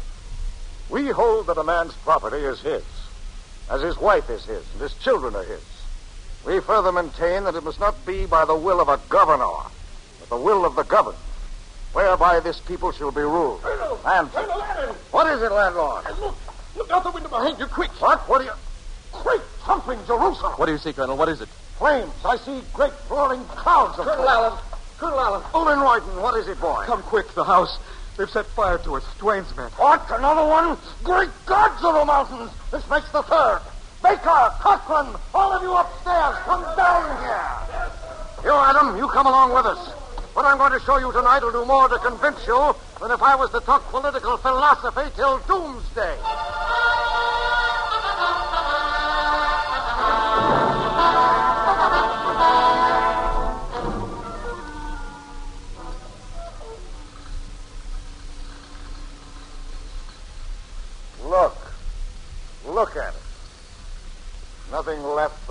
we 0.90 1.08
hold 1.08 1.46
that 1.46 1.58
a 1.58 1.64
man's 1.64 1.94
property 1.94 2.38
is 2.38 2.60
his, 2.60 2.84
as 3.70 3.80
his 3.80 3.96
wife 3.96 4.28
is 4.28 4.44
his, 4.44 4.64
and 4.72 4.82
his 4.82 4.94
children 4.94 5.34
are 5.34 5.44
his. 5.44 5.62
We 6.44 6.60
further 6.60 6.92
maintain 6.92 7.44
that 7.44 7.54
it 7.54 7.64
must 7.64 7.80
not 7.80 8.04
be 8.04 8.26
by 8.26 8.44
the 8.44 8.54
will 8.54 8.80
of 8.80 8.88
a 8.88 9.00
governor, 9.08 9.70
but 10.20 10.28
the 10.28 10.36
will 10.36 10.66
of 10.66 10.76
the 10.76 10.82
governed, 10.82 11.18
whereby 11.92 12.40
this 12.40 12.60
people 12.60 12.92
shall 12.92 13.12
be 13.12 13.22
ruled. 13.22 13.62
Colonel! 13.62 13.98
And 14.04 14.30
Colonel 14.30 14.62
Adam! 14.62 14.96
what 15.10 15.26
is 15.28 15.40
it, 15.40 15.50
landlord? 15.50 16.04
Look! 16.20 16.36
Look 16.76 16.90
out 16.90 17.04
the 17.04 17.12
window 17.12 17.28
behind 17.28 17.58
you, 17.58 17.66
quick! 17.66 17.90
What? 18.02 18.28
What 18.28 18.40
are 18.42 18.44
you? 18.44 18.52
Great 19.12 19.42
thumping 19.64 19.98
Jerusalem! 20.06 20.52
What 20.54 20.66
do 20.66 20.72
you 20.72 20.78
see, 20.78 20.92
Colonel? 20.92 21.16
What 21.16 21.28
is 21.28 21.40
it? 21.40 21.48
Flames! 21.78 22.12
I 22.24 22.36
see 22.36 22.60
great 22.74 22.92
roaring 23.08 23.44
clouds 23.44 23.98
of 23.98 24.04
Colonel 24.04 24.28
Allen! 24.28 24.58
Colonel 24.98 25.20
Allen! 25.20 25.42
Olin 25.54 25.78
Royden, 25.80 26.22
what 26.22 26.38
is 26.38 26.48
it, 26.48 26.60
boy? 26.60 26.84
Come 26.86 27.02
quick, 27.02 27.32
the 27.34 27.44
house. 27.44 27.78
They've 28.16 28.30
set 28.30 28.46
fire 28.46 28.78
to 28.78 28.96
it. 28.96 29.02
Duane's 29.18 29.54
men. 29.56 29.70
What? 29.76 30.06
Another 30.10 30.46
one? 30.46 30.78
Great 31.02 31.30
gods 31.46 31.82
of 31.84 31.94
the 31.94 32.04
mountains! 32.04 32.50
This 32.70 32.88
makes 32.88 33.10
the 33.10 33.22
third. 33.22 33.60
Baker, 34.02 34.52
Cochran, 34.60 35.16
all 35.34 35.52
of 35.52 35.62
you 35.62 35.74
upstairs, 35.74 36.36
come 36.44 36.62
down 36.76 37.04
here. 37.24 37.90
You, 38.44 38.52
Adam, 38.52 38.96
you 38.98 39.08
come 39.08 39.26
along 39.26 39.54
with 39.54 39.66
us. 39.66 39.80
What 40.34 40.44
I'm 40.44 40.58
going 40.58 40.72
to 40.72 40.80
show 40.80 40.98
you 40.98 41.10
tonight 41.10 41.42
will 41.42 41.52
do 41.52 41.64
more 41.64 41.88
to 41.88 41.98
convince 41.98 42.46
you 42.46 42.74
than 43.00 43.10
if 43.10 43.22
I 43.22 43.34
was 43.34 43.50
to 43.52 43.60
talk 43.60 43.88
political 43.90 44.36
philosophy 44.36 45.10
till 45.16 45.38
doomsday. 45.46 46.16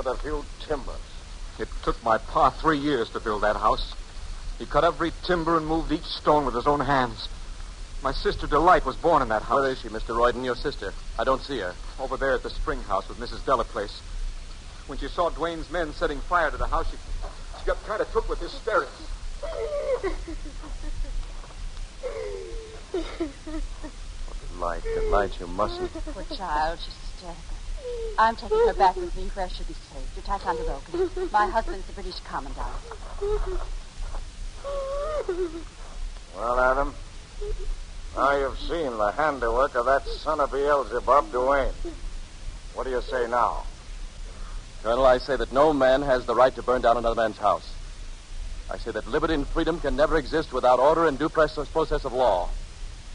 But 0.03 0.19
a 0.19 0.21
few 0.21 0.45
timbers. 0.67 0.95
It 1.59 1.67
took 1.83 2.01
my 2.03 2.17
pa 2.17 2.49
three 2.49 2.77
years 2.77 3.09
to 3.11 3.19
build 3.19 3.43
that 3.43 3.55
house. 3.55 3.93
He 4.59 4.65
cut 4.65 4.83
every 4.83 5.11
timber 5.23 5.57
and 5.57 5.65
moved 5.65 5.91
each 5.91 6.05
stone 6.05 6.45
with 6.45 6.55
his 6.55 6.67
own 6.67 6.81
hands. 6.81 7.27
My 8.03 8.11
sister 8.11 8.47
Delight 8.47 8.85
was 8.85 8.97
born 8.97 9.21
in 9.21 9.29
that 9.29 9.43
house. 9.43 9.61
Where 9.61 9.71
is 9.71 9.79
she, 9.79 9.87
Mr. 9.87 10.15
Royden, 10.15 10.43
your 10.43 10.55
sister? 10.55 10.93
I 11.17 11.23
don't 11.23 11.41
see 11.41 11.59
her. 11.59 11.73
Over 11.99 12.17
there 12.17 12.33
at 12.33 12.43
the 12.43 12.49
spring 12.49 12.81
house 12.81 13.07
with 13.07 13.17
Mrs. 13.17 13.45
Delaplace. 13.45 14.01
When 14.87 14.97
she 14.97 15.07
saw 15.07 15.29
Duane's 15.29 15.71
men 15.71 15.93
setting 15.93 16.19
fire 16.19 16.51
to 16.51 16.57
the 16.57 16.67
house, 16.67 16.91
she, 16.91 16.97
she 17.59 17.65
got 17.65 17.81
kind 17.85 18.01
of 18.01 18.11
took 18.11 18.27
with 18.27 18.39
hysterics. 18.39 18.91
Delight, 24.53 24.83
Delight, 24.83 25.39
you 25.39 25.47
mustn't. 25.47 25.91
Poor 25.93 26.23
child, 26.35 26.79
she's 26.79 26.93
hysterical. 26.93 27.62
I'm 28.17 28.35
taking 28.35 28.57
her 28.67 28.73
back 28.73 28.95
with 28.95 29.15
me 29.17 29.23
where 29.33 29.49
she'll 29.49 29.65
be 29.65 29.73
safe, 29.73 30.15
to 30.15 30.21
Ticonderoga. 30.21 31.29
My 31.31 31.47
husband's 31.47 31.85
the 31.87 31.93
British 31.93 32.19
commandant. 32.21 32.75
Well, 36.35 36.59
Adam, 36.59 36.93
now 38.15 38.37
you've 38.37 38.59
seen 38.59 38.97
the 38.97 39.11
handiwork 39.11 39.75
of 39.75 39.85
that 39.85 40.05
son 40.07 40.39
of 40.39 40.51
Beelzebub, 40.51 41.31
Duane. 41.31 41.73
What 42.73 42.85
do 42.85 42.91
you 42.91 43.01
say 43.01 43.27
now? 43.27 43.63
Colonel, 44.83 45.05
I 45.05 45.17
say 45.17 45.35
that 45.35 45.51
no 45.51 45.73
man 45.73 46.01
has 46.01 46.25
the 46.25 46.35
right 46.35 46.53
to 46.55 46.61
burn 46.61 46.81
down 46.81 46.97
another 46.97 47.15
man's 47.15 47.37
house. 47.37 47.73
I 48.69 48.77
say 48.77 48.91
that 48.91 49.07
liberty 49.07 49.33
and 49.33 49.47
freedom 49.47 49.79
can 49.79 49.95
never 49.95 50.17
exist 50.17 50.51
without 50.51 50.79
order 50.79 51.05
and 51.05 51.17
due 51.17 51.29
process 51.29 51.67
process 51.67 52.05
of 52.05 52.13
law. 52.13 52.49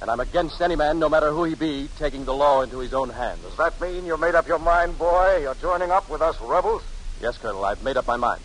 And 0.01 0.11
I'm 0.11 0.21
against 0.21 0.61
any 0.61 0.77
man, 0.77 0.99
no 0.99 1.09
matter 1.09 1.31
who 1.33 1.45
he 1.45 1.55
be, 1.55 1.89
taking 1.99 2.25
the 2.25 2.35
law 2.35 2.63
into 2.63 2.79
his 2.79 2.95
own 2.95 3.11
hands. 3.11 3.43
Does 3.43 3.57
that 3.57 3.81
mean 3.81 4.07
you've 4.07 4.21
made 4.21 4.37
up 4.37 4.47
your 4.47 4.61
mind, 4.61 4.97
boy? 4.97 5.41
You're 5.43 5.57
joining 5.57 5.91
up 5.91 6.09
with 6.09 6.23
us 6.23 6.41
rebels? 6.41 6.83
Yes, 7.21 7.37
Colonel, 7.39 7.65
I've 7.65 7.83
made 7.83 7.97
up 7.97 8.07
my 8.07 8.17
mind. 8.17 8.41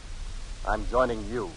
I'm 0.67 0.88
joining 0.89 1.24
you. 1.29 1.51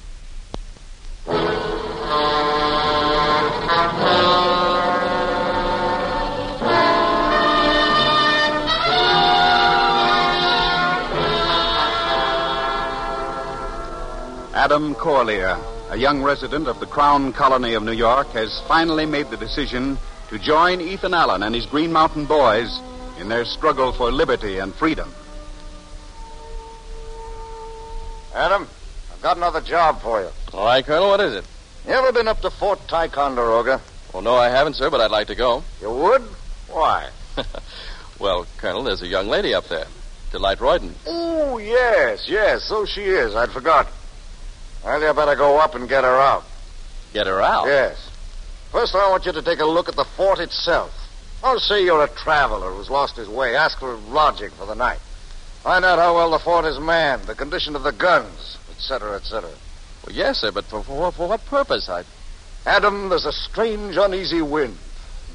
Adam 14.54 14.94
Corlier, 14.96 15.56
a 15.90 15.96
young 15.96 16.22
resident 16.22 16.68
of 16.68 16.80
the 16.80 16.86
Crown 16.86 17.32
Colony 17.32 17.74
of 17.74 17.82
New 17.82 17.92
York, 17.92 18.28
has 18.28 18.60
finally 18.66 19.06
made 19.06 19.30
the 19.30 19.36
decision 19.36 19.98
to 20.28 20.38
join 20.38 20.80
Ethan 20.80 21.14
Allen 21.14 21.42
and 21.42 21.54
his 21.54 21.66
Green 21.66 21.92
Mountain 21.92 22.26
Boys 22.26 22.80
in 23.20 23.28
their 23.28 23.44
struggle 23.44 23.92
for 23.92 24.10
liberty 24.10 24.58
and 24.58 24.74
freedom. 24.74 25.12
Adam, 28.34 28.68
I've 29.12 29.22
got 29.22 29.36
another 29.36 29.60
job 29.60 30.00
for 30.02 30.20
you. 30.20 30.28
All 30.52 30.64
right, 30.66 30.84
Colonel, 30.84 31.08
what 31.08 31.20
is 31.20 31.34
it? 31.34 31.44
You 31.86 31.92
ever 31.92 32.12
been 32.12 32.28
up 32.28 32.40
to 32.40 32.50
Fort 32.50 32.80
Ticonderoga? 32.88 33.80
Well, 34.12 34.22
no, 34.22 34.34
I 34.34 34.48
haven't, 34.48 34.74
sir, 34.74 34.90
but 34.90 35.00
I'd 35.00 35.10
like 35.10 35.28
to 35.28 35.34
go. 35.34 35.62
You 35.80 35.90
would? 35.90 36.22
Why? 36.68 37.10
Well, 38.18 38.46
Colonel, 38.56 38.82
there's 38.84 39.02
a 39.02 39.06
young 39.06 39.28
lady 39.28 39.52
up 39.52 39.68
there. 39.68 39.86
Delight 40.32 40.60
Royden. 40.60 40.94
Oh, 41.06 41.58
yes, 41.58 42.24
yes, 42.28 42.62
so 42.64 42.86
she 42.86 43.02
is. 43.02 43.34
I'd 43.34 43.50
forgotten. 43.50 43.92
Well, 44.84 45.00
you 45.00 45.12
better 45.12 45.34
go 45.34 45.58
up 45.58 45.74
and 45.74 45.88
get 45.88 46.04
her 46.04 46.16
out. 46.16 46.44
Get 47.12 47.26
her 47.26 47.40
out. 47.40 47.66
Yes. 47.66 48.10
First, 48.72 48.94
I 48.94 49.08
want 49.10 49.26
you 49.26 49.32
to 49.32 49.42
take 49.42 49.60
a 49.60 49.64
look 49.64 49.88
at 49.88 49.96
the 49.96 50.04
fort 50.04 50.38
itself. 50.38 50.92
I'll 51.42 51.58
say 51.58 51.84
you're 51.84 52.04
a 52.04 52.08
traveler 52.08 52.72
who's 52.72 52.90
lost 52.90 53.16
his 53.16 53.28
way. 53.28 53.56
Ask 53.56 53.78
for 53.78 53.94
lodging 53.94 54.50
for 54.50 54.66
the 54.66 54.74
night. 54.74 54.98
Find 55.62 55.84
out 55.84 55.98
how 55.98 56.14
well 56.14 56.30
the 56.30 56.38
fort 56.38 56.64
is 56.64 56.78
manned, 56.78 57.24
the 57.24 57.34
condition 57.34 57.74
of 57.74 57.82
the 57.82 57.92
guns, 57.92 58.56
etc., 58.70 59.16
etc. 59.16 59.50
Well, 60.06 60.14
yes, 60.14 60.38
sir, 60.38 60.52
but 60.52 60.64
for, 60.64 60.82
for, 60.82 61.12
for 61.12 61.28
what 61.28 61.44
purpose? 61.46 61.88
I. 61.88 62.04
Adam, 62.64 63.08
there's 63.08 63.26
a 63.26 63.32
strange, 63.32 63.96
uneasy 63.96 64.42
wind 64.42 64.76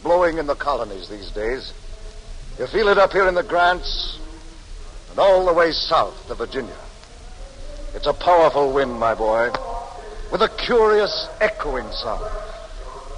blowing 0.04 0.38
in 0.38 0.48
the 0.48 0.56
colonies 0.56 1.10
these 1.10 1.32
days. 1.32 1.74
You 2.60 2.68
feel 2.68 2.90
it 2.90 2.98
up 2.98 3.12
here 3.12 3.28
in 3.28 3.36
the 3.36 3.44
Grants 3.44 4.20
and 5.10 5.20
all 5.20 5.46
the 5.46 5.54
way 5.54 5.72
south 5.72 6.28
to 6.28 6.36
Virginia. 6.36 6.76
It's 7.94 8.08
a 8.08 8.14
powerful 8.14 8.72
wind, 8.72 9.00
my 9.00 9.14
boy, 9.14 9.52
with 10.32 10.42
a 10.42 10.50
curious 10.50 11.28
echoing 11.42 11.90
sound, 11.92 12.24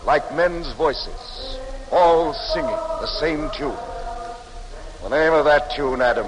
like 0.03 0.33
men's 0.33 0.71
voices, 0.73 1.59
all 1.91 2.33
singing 2.33 2.71
the 2.71 3.05
same 3.05 3.51
tune. 3.51 3.77
The 5.03 5.09
name 5.09 5.33
of 5.33 5.45
that 5.45 5.69
tune, 5.75 6.01
Adam, 6.01 6.25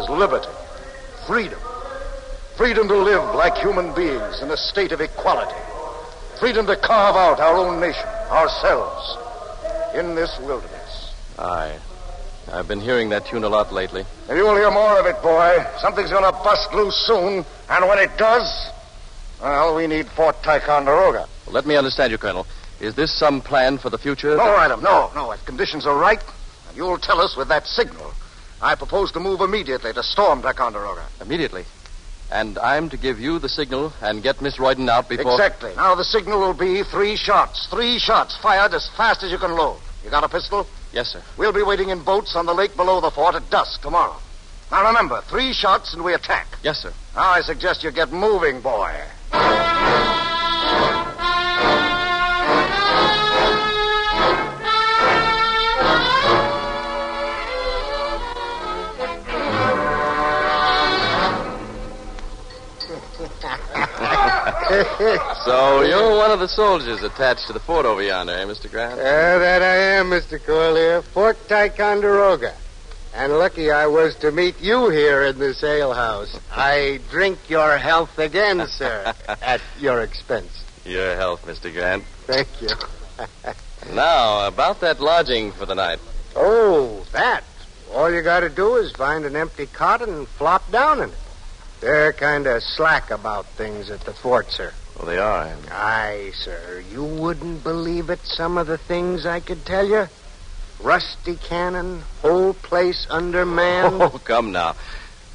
is 0.00 0.08
liberty, 0.08 0.48
freedom. 1.26 1.60
Freedom 2.56 2.88
to 2.88 2.96
live 2.96 3.34
like 3.34 3.54
human 3.58 3.94
beings 3.94 4.40
in 4.40 4.50
a 4.50 4.56
state 4.56 4.92
of 4.92 5.02
equality. 5.02 5.60
Freedom 6.40 6.66
to 6.66 6.76
carve 6.76 7.16
out 7.16 7.38
our 7.38 7.56
own 7.56 7.80
nation, 7.80 8.08
ourselves, 8.30 9.18
in 9.94 10.14
this 10.14 10.38
wilderness. 10.40 11.12
Aye. 11.38 11.78
I've 12.52 12.68
been 12.68 12.80
hearing 12.80 13.08
that 13.10 13.26
tune 13.26 13.44
a 13.44 13.48
lot 13.48 13.72
lately. 13.72 14.04
And 14.28 14.38
you'll 14.38 14.54
hear 14.54 14.70
more 14.70 14.98
of 15.00 15.06
it, 15.06 15.20
boy. 15.20 15.64
Something's 15.80 16.10
going 16.10 16.24
to 16.24 16.32
bust 16.32 16.72
loose 16.72 16.94
soon. 17.06 17.44
And 17.68 17.88
when 17.88 17.98
it 17.98 18.16
does, 18.16 18.70
well, 19.40 19.74
we 19.74 19.86
need 19.86 20.06
Fort 20.08 20.36
Ticonderoga. 20.42 21.26
Well, 21.46 21.54
let 21.54 21.66
me 21.66 21.76
understand 21.76 22.12
you, 22.12 22.18
Colonel. 22.18 22.46
Is 22.80 22.94
this 22.94 23.12
some 23.12 23.40
plan 23.40 23.78
for 23.78 23.90
the 23.90 23.98
future? 23.98 24.36
No, 24.36 24.56
Adam, 24.56 24.82
no, 24.82 25.10
no. 25.14 25.32
If 25.32 25.44
conditions 25.44 25.86
are 25.86 25.96
right, 25.96 26.22
and 26.68 26.76
you'll 26.76 26.98
tell 26.98 27.20
us 27.20 27.36
with 27.36 27.48
that 27.48 27.66
signal, 27.66 28.12
I 28.62 28.74
propose 28.74 29.12
to 29.12 29.20
move 29.20 29.40
immediately 29.40 29.92
to 29.92 30.02
storm 30.02 30.42
Ticonderoga. 30.42 31.06
Immediately. 31.20 31.64
And 32.30 32.58
I'm 32.58 32.88
to 32.90 32.96
give 32.96 33.18
you 33.20 33.38
the 33.38 33.48
signal 33.48 33.92
and 34.02 34.22
get 34.22 34.42
Miss 34.42 34.58
Royden 34.58 34.88
out 34.88 35.08
before. 35.08 35.32
Exactly. 35.32 35.72
Now 35.76 35.94
the 35.94 36.04
signal 36.04 36.40
will 36.40 36.54
be 36.54 36.82
three 36.82 37.16
shots. 37.16 37.66
Three 37.70 37.98
shots 37.98 38.36
fired 38.36 38.74
as 38.74 38.88
fast 38.96 39.22
as 39.22 39.30
you 39.30 39.38
can 39.38 39.52
load. 39.52 39.78
You 40.04 40.10
got 40.10 40.24
a 40.24 40.28
pistol? 40.28 40.66
Yes, 40.96 41.08
sir. 41.08 41.22
We'll 41.36 41.52
be 41.52 41.62
waiting 41.62 41.90
in 41.90 42.02
boats 42.02 42.34
on 42.36 42.46
the 42.46 42.54
lake 42.54 42.74
below 42.74 43.02
the 43.02 43.10
fort 43.10 43.34
at 43.34 43.50
dusk 43.50 43.82
tomorrow. 43.82 44.16
Now 44.70 44.86
remember, 44.86 45.20
three 45.28 45.52
shots 45.52 45.92
and 45.92 46.02
we 46.02 46.14
attack. 46.14 46.46
Yes, 46.62 46.78
sir. 46.78 46.94
Now 47.14 47.32
I 47.32 47.42
suggest 47.42 47.84
you 47.84 47.90
get 47.90 48.12
moving, 48.12 48.62
boy. 48.62 48.94
so 65.44 65.82
you're 65.82 66.16
one 66.16 66.32
of 66.32 66.40
the 66.40 66.48
soldiers 66.48 67.02
attached 67.02 67.46
to 67.46 67.52
the 67.52 67.60
fort 67.60 67.86
over 67.86 68.02
yonder, 68.02 68.32
eh, 68.32 68.44
Mr. 68.44 68.70
Grant? 68.70 68.94
Uh, 68.94 69.38
that 69.38 69.62
I 69.62 69.76
am, 69.98 70.10
Mr. 70.10 70.44
Corlear. 70.44 71.02
Fort 71.02 71.36
Ticonderoga. 71.48 72.52
And 73.14 73.32
lucky 73.38 73.70
I 73.70 73.86
was 73.86 74.16
to 74.16 74.32
meet 74.32 74.60
you 74.60 74.90
here 74.90 75.22
in 75.22 75.38
this 75.38 75.62
alehouse. 75.62 76.38
I 76.50 77.00
drink 77.10 77.38
your 77.48 77.78
health 77.78 78.18
again, 78.18 78.66
sir, 78.66 79.14
at 79.28 79.60
your 79.78 80.00
expense. 80.00 80.64
Your 80.84 81.14
health, 81.14 81.46
Mr. 81.46 81.72
Grant. 81.72 82.02
Thank 82.26 82.48
you. 82.60 82.68
Now, 83.92 84.48
about 84.48 84.80
that 84.80 85.00
lodging 85.00 85.52
for 85.52 85.64
the 85.64 85.74
night. 85.74 86.00
Oh, 86.34 87.06
that. 87.12 87.44
All 87.94 88.12
you 88.12 88.20
got 88.20 88.40
to 88.40 88.48
do 88.48 88.76
is 88.76 88.90
find 88.92 89.24
an 89.24 89.36
empty 89.36 89.66
cot 89.66 90.02
and 90.02 90.26
flop 90.26 90.70
down 90.72 91.00
in 91.00 91.10
it. 91.10 91.18
They're 91.80 92.12
kind 92.12 92.46
of 92.46 92.62
slack 92.62 93.10
about 93.10 93.46
things 93.46 93.90
at 93.90 94.00
the 94.00 94.12
fort, 94.12 94.50
sir. 94.50 94.72
Well, 94.96 95.06
they 95.06 95.18
are. 95.18 95.54
Aye, 95.70 96.32
sir. 96.34 96.82
You 96.90 97.04
wouldn't 97.04 97.62
believe 97.62 98.08
it, 98.08 98.20
some 98.24 98.56
of 98.56 98.66
the 98.66 98.78
things 98.78 99.26
I 99.26 99.40
could 99.40 99.66
tell 99.66 99.86
you. 99.86 100.08
Rusty 100.80 101.36
cannon, 101.36 102.02
whole 102.22 102.54
place 102.54 103.06
under 103.10 103.44
man. 103.44 103.94
Oh, 104.00 104.20
come 104.24 104.52
now. 104.52 104.74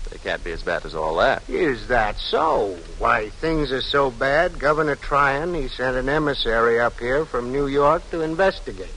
They 0.09 0.17
can't 0.17 0.43
be 0.43 0.51
as 0.51 0.61
bad 0.61 0.85
as 0.85 0.93
all 0.93 1.15
that. 1.17 1.47
Is 1.47 1.87
that 1.87 2.17
so? 2.17 2.77
Why, 2.99 3.29
things 3.29 3.71
are 3.71 3.81
so 3.81 4.11
bad, 4.11 4.59
Governor 4.59 4.95
Tryon, 4.95 5.53
he 5.53 5.67
sent 5.69 5.95
an 5.95 6.09
emissary 6.09 6.79
up 6.79 6.99
here 6.99 7.23
from 7.23 7.51
New 7.51 7.67
York 7.67 8.09
to 8.11 8.21
investigate. 8.21 8.93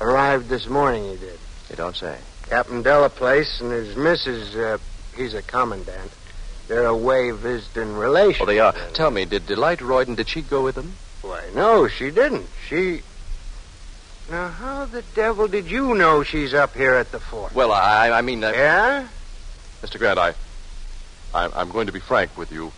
Arrived 0.00 0.48
this 0.48 0.66
morning, 0.66 1.04
he 1.04 1.16
did. 1.16 1.38
You 1.70 1.76
don't 1.76 1.96
say. 1.96 2.18
Captain 2.48 2.82
Delaplace 2.82 3.60
and 3.60 3.72
his 3.72 3.96
missus, 3.96 4.54
uh, 4.54 4.78
he's 5.16 5.34
a 5.34 5.42
commandant. 5.42 6.10
They're 6.70 6.86
away 6.86 7.32
visiting 7.32 7.96
relations. 7.96 8.42
Oh, 8.42 8.46
they 8.46 8.60
are. 8.60 8.72
Tell 8.94 9.10
me, 9.10 9.24
did 9.24 9.44
Delight 9.44 9.80
Royden, 9.80 10.14
did 10.14 10.28
she 10.28 10.40
go 10.40 10.62
with 10.62 10.76
them? 10.76 10.92
Why, 11.20 11.42
no, 11.52 11.88
she 11.88 12.12
didn't. 12.12 12.46
She. 12.68 13.02
Now, 14.30 14.46
how 14.46 14.84
the 14.84 15.02
devil 15.16 15.48
did 15.48 15.68
you 15.68 15.96
know 15.96 16.22
she's 16.22 16.54
up 16.54 16.76
here 16.76 16.94
at 16.94 17.10
the 17.10 17.18
fort? 17.18 17.56
Well, 17.56 17.72
I, 17.72 18.10
I 18.10 18.22
mean, 18.22 18.44
uh, 18.44 18.52
Yeah? 18.54 19.08
Mr. 19.82 19.98
Grant, 19.98 20.20
I, 20.20 20.34
I, 21.34 21.48
I'm 21.56 21.72
going 21.72 21.88
to 21.88 21.92
be 21.92 21.98
frank 21.98 22.38
with 22.38 22.52
you. 22.52 22.70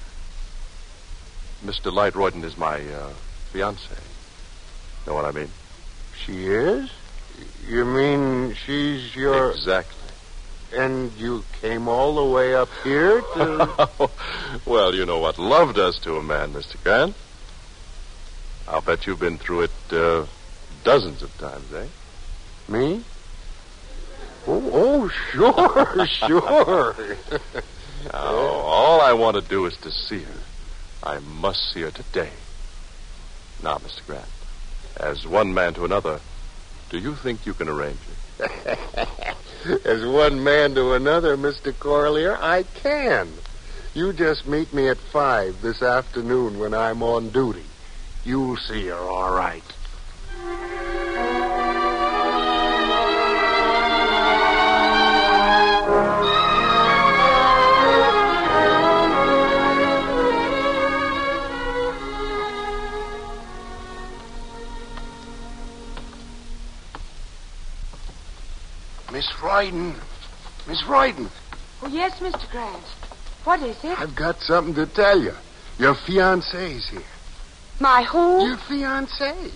Miss 1.63 1.79
Delight 1.79 2.15
Royden 2.15 2.43
is 2.45 2.57
my 2.57 2.77
uh, 2.77 3.11
fiancée. 3.53 4.01
Know 5.07 5.13
what 5.13 5.27
I 5.27 5.33
mean? 5.33 5.51
She 6.25 6.47
is? 6.47 6.91
You 7.69 7.85
mean 7.85 8.55
she's 8.55 9.15
your. 9.15 9.51
Exactly. 9.51 10.02
And 10.75 11.13
you 11.15 11.45
came 11.61 11.87
all 11.89 12.15
the 12.15 12.25
way 12.25 12.55
up 12.55 12.69
here 12.83 13.21
to. 13.21 14.11
well, 14.67 14.95
you 14.95 15.05
know 15.05 15.19
what 15.19 15.39
love 15.39 15.75
does 15.75 15.99
to 16.01 16.17
a 16.17 16.23
man, 16.23 16.53
Mr. 16.53 16.83
Grant. 16.83 17.15
I'll 18.67 18.81
bet 18.81 19.07
you've 19.07 19.21
been 19.21 19.39
through 19.39 19.63
it 19.63 19.93
uh, 19.93 20.25
dozens 20.85 21.23
of 21.23 21.37
times, 21.39 21.73
eh? 21.75 21.87
Me? 22.69 23.03
Oh, 24.47 24.71
oh 24.73 25.09
sure, 25.09 26.07
sure. 26.27 26.97
Now, 28.13 28.19
all 28.19 29.01
I 29.01 29.13
want 29.13 29.37
to 29.37 29.43
do 29.43 29.67
is 29.67 29.77
to 29.79 29.91
see 29.91 30.21
her. 30.23 30.41
I 31.03 31.19
must 31.19 31.73
see 31.73 31.83
her 31.83 31.91
today. 31.91 32.31
Now, 33.63 33.77
Mr. 33.77 34.07
Grant, 34.07 34.25
as 34.97 35.27
one 35.27 35.55
man 35.55 35.75
to 35.75 35.85
another, 35.85 36.21
do 36.91 36.99
you 36.99 37.15
think 37.15 37.47
you 37.47 37.55
can 37.55 37.69
arrange 37.69 37.99
it? 38.39 39.09
As 39.85 40.05
one 40.05 40.43
man 40.43 40.75
to 40.75 40.95
another, 40.95 41.37
Mr. 41.37 41.73
Corlier, 41.73 42.37
I 42.41 42.65
can. 42.65 43.29
You 43.95 44.13
just 44.13 44.47
meet 44.47 44.73
me 44.73 44.89
at 44.89 44.99
five 44.99 45.61
this 45.63 45.83
afternoon 45.83 46.59
when 46.59 46.75
I'm 46.75 47.03
on 47.03 47.29
duty. 47.29 47.65
You'll 48.25 48.57
see 48.57 48.87
her 48.87 48.99
all 48.99 49.35
right. 49.35 49.63
Miss 69.53 69.71
Royden. 69.71 69.95
Miss 70.67 70.83
Royden. 70.85 71.29
Oh, 71.83 71.89
yes, 71.89 72.19
Mr. 72.21 72.51
Grant. 72.51 72.83
What 73.45 73.61
is 73.61 73.77
it? 73.85 74.01
I've 74.01 74.15
got 74.15 74.41
something 74.41 74.75
to 74.77 74.87
tell 74.87 75.21
you. 75.21 75.35
Your 75.79 75.95
fiancé's 75.95 76.89
here. 76.89 77.03
My 77.79 78.03
who? 78.05 78.47
Your 78.47 78.57
fiancé. 78.57 79.51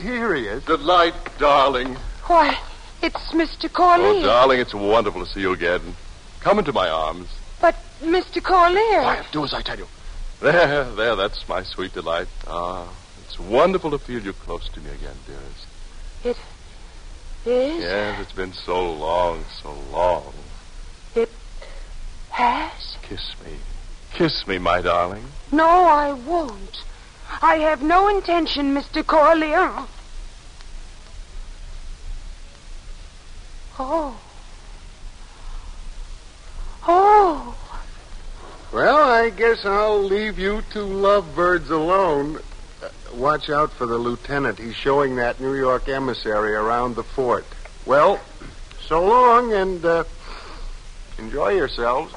Here 0.00 0.34
he 0.36 0.46
is. 0.46 0.64
Delight, 0.64 1.14
darling. 1.38 1.96
Why, 2.26 2.56
it's 3.02 3.32
Mr. 3.32 3.68
Corlier. 3.72 4.20
Oh, 4.20 4.22
darling, 4.22 4.60
it's 4.60 4.74
wonderful 4.74 5.24
to 5.24 5.32
see 5.32 5.40
you 5.40 5.52
again. 5.52 5.96
Come 6.38 6.60
into 6.60 6.72
my 6.72 6.88
arms. 6.88 7.28
But, 7.60 7.74
Mr. 8.00 8.40
Corlier. 8.40 9.02
Quiet, 9.02 9.26
do 9.32 9.44
as 9.44 9.54
I 9.54 9.62
tell 9.62 9.78
you. 9.78 9.88
There, 10.40 10.84
there, 10.84 11.16
that's 11.16 11.48
my 11.48 11.64
sweet 11.64 11.94
delight. 11.94 12.28
Ah, 12.46 12.88
it's 13.24 13.40
wonderful 13.40 13.90
to 13.90 13.98
feel 13.98 14.22
you 14.22 14.34
close 14.34 14.68
to 14.68 14.80
me 14.80 14.90
again, 14.90 15.16
dearest. 15.26 15.66
It 16.24 16.36
is? 17.46 17.82
Yes, 17.82 18.20
it's 18.20 18.32
been 18.32 18.52
so 18.52 18.92
long, 18.92 19.44
so 19.62 19.74
long. 19.92 20.32
It 21.14 21.30
has? 22.30 22.96
Kiss 23.02 23.34
me. 23.44 23.52
Kiss 24.12 24.46
me, 24.46 24.58
my 24.58 24.80
darling. 24.80 25.24
No, 25.50 25.66
I 25.66 26.12
won't. 26.12 26.82
I 27.40 27.56
have 27.56 27.82
no 27.82 28.08
intention, 28.08 28.74
Mr. 28.74 29.02
Corlier. 29.02 29.86
Oh. 33.78 34.20
Oh. 36.86 37.56
Well, 38.72 38.96
I 38.96 39.30
guess 39.30 39.64
I'll 39.64 40.02
leave 40.02 40.38
you 40.38 40.62
two 40.72 40.84
lovebirds 40.84 41.70
alone. 41.70 42.40
Watch 43.14 43.50
out 43.50 43.70
for 43.72 43.86
the 43.86 43.98
lieutenant. 43.98 44.58
He's 44.58 44.74
showing 44.74 45.16
that 45.16 45.40
New 45.40 45.54
York 45.54 45.88
emissary 45.88 46.54
around 46.54 46.96
the 46.96 47.02
fort. 47.02 47.44
Well, 47.84 48.20
so 48.86 49.04
long 49.04 49.52
and 49.52 49.84
uh, 49.84 50.04
enjoy 51.18 51.50
yourselves. 51.50 52.14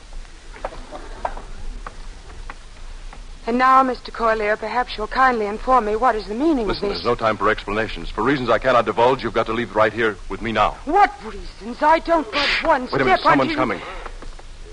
And 3.48 3.60
now, 3.60 3.84
Mr. 3.84 4.12
Corlier, 4.12 4.58
perhaps 4.58 4.98
you'll 4.98 5.08
kindly 5.08 5.46
inform 5.46 5.86
me 5.86 5.96
what 5.96 6.16
is 6.16 6.26
the 6.28 6.34
meaning 6.34 6.66
Listen, 6.66 6.86
of 6.86 6.90
this. 6.90 7.04
there's 7.04 7.06
no 7.06 7.14
time 7.14 7.38
for 7.38 7.50
explanations. 7.50 8.10
For 8.10 8.24
reasons 8.24 8.50
I 8.50 8.58
cannot 8.58 8.86
divulge, 8.86 9.22
you've 9.22 9.36
got 9.36 9.46
to 9.46 9.54
leave 9.54 9.76
right 9.76 9.94
here 9.94 10.18
with 10.30 10.42
me 10.42 10.52
now. 10.52 10.72
What 10.86 11.14
reasons? 11.24 11.78
I 11.82 12.00
don't 12.00 12.30
but 12.32 12.48
one 12.64 12.82
Wait 12.84 12.90
step 12.90 13.02
a 13.02 13.06
minute, 13.06 13.22
someone's 13.22 13.56
coming. 13.56 13.82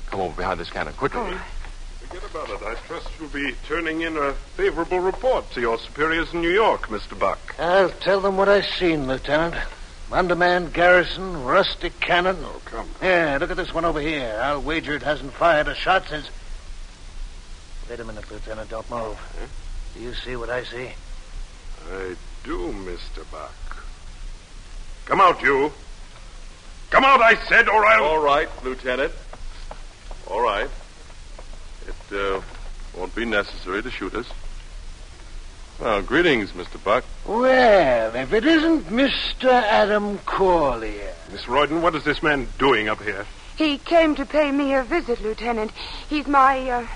Come 0.07 0.21
over 0.21 0.35
behind 0.35 0.59
this 0.59 0.71
cannon, 0.71 0.95
quickly. 0.95 1.21
Oh. 1.21 1.41
Forget 2.13 2.31
about 2.31 2.51
it. 2.51 2.63
I 2.63 2.75
trust 2.87 3.09
you'll 3.19 3.31
be 3.31 3.55
turning 3.67 4.03
in 4.03 4.19
a 4.19 4.35
favorable 4.35 5.01
report 5.01 5.51
to 5.53 5.63
your 5.63 5.79
superiors 5.79 6.35
in 6.35 6.43
New 6.43 6.51
York, 6.51 6.89
Mr. 6.89 7.19
Buck. 7.19 7.55
I'll 7.59 7.89
tell 7.89 8.21
them 8.21 8.37
what 8.37 8.51
I've 8.51 8.67
seen, 8.67 9.07
Lieutenant. 9.09 9.55
Undermanned 10.11 10.75
garrison, 10.75 11.43
rusty 11.43 11.89
cannon. 11.89 12.37
Oh, 12.43 12.61
come. 12.67 12.91
Yeah, 13.01 13.39
look 13.41 13.51
at 13.51 13.57
this 13.57 13.73
one 13.73 13.87
over 13.87 13.99
here. 13.99 14.39
I'll 14.43 14.61
wager 14.61 14.93
it 14.93 15.03
hasn't 15.03 15.33
fired 15.33 15.69
a 15.69 15.75
shot 15.75 16.07
since. 16.07 16.29
Wait 17.89 17.99
a 17.99 18.05
minute, 18.05 18.31
Lieutenant. 18.31 18.69
Don't 18.69 18.91
move. 18.91 19.19
Do 19.95 20.03
you 20.03 20.13
see 20.13 20.37
what 20.37 20.51
I 20.51 20.65
see? 20.65 20.91
I 21.91 22.15
do, 22.45 22.59
Mr. 22.75 23.25
Buck. 23.31 23.85
Come 25.07 25.23
out, 25.23 25.41
you. 25.41 25.73
Come 26.91 27.05
out, 27.05 27.23
I 27.23 27.37
said, 27.47 27.71
or 27.71 27.87
I'll. 27.87 28.05
All 28.05 28.23
right, 28.23 28.51
Lieutenant. 28.63 29.13
All 30.27 30.43
right. 30.43 30.69
It 31.87 32.17
uh, 32.17 32.41
won't 32.97 33.15
be 33.15 33.25
necessary 33.25 33.83
to 33.83 33.91
shoot 33.91 34.15
us. 34.15 34.27
Well, 35.81 36.03
greetings, 36.03 36.53
Mr. 36.53 36.83
Buck. 36.83 37.05
Well, 37.27 38.15
if 38.15 38.33
it 38.33 38.45
isn't 38.45 38.85
Mr. 38.87 39.51
Adam 39.51 40.19
Corlier. 40.19 41.13
Miss 41.33 41.49
Royden, 41.49 41.83
what 41.83 41.95
is 41.95 42.05
this 42.05 42.23
man 42.23 42.47
doing 42.59 42.89
up 42.89 43.03
here? 43.03 43.27
He 43.57 43.79
came 43.79 44.15
to 44.15 44.25
pay 44.25 44.53
me 44.53 44.75
a 44.75 44.83
visit, 44.85 45.21
Lieutenant. 45.23 45.73
He's 46.09 46.27
my, 46.27 46.71
uh, 46.71 46.87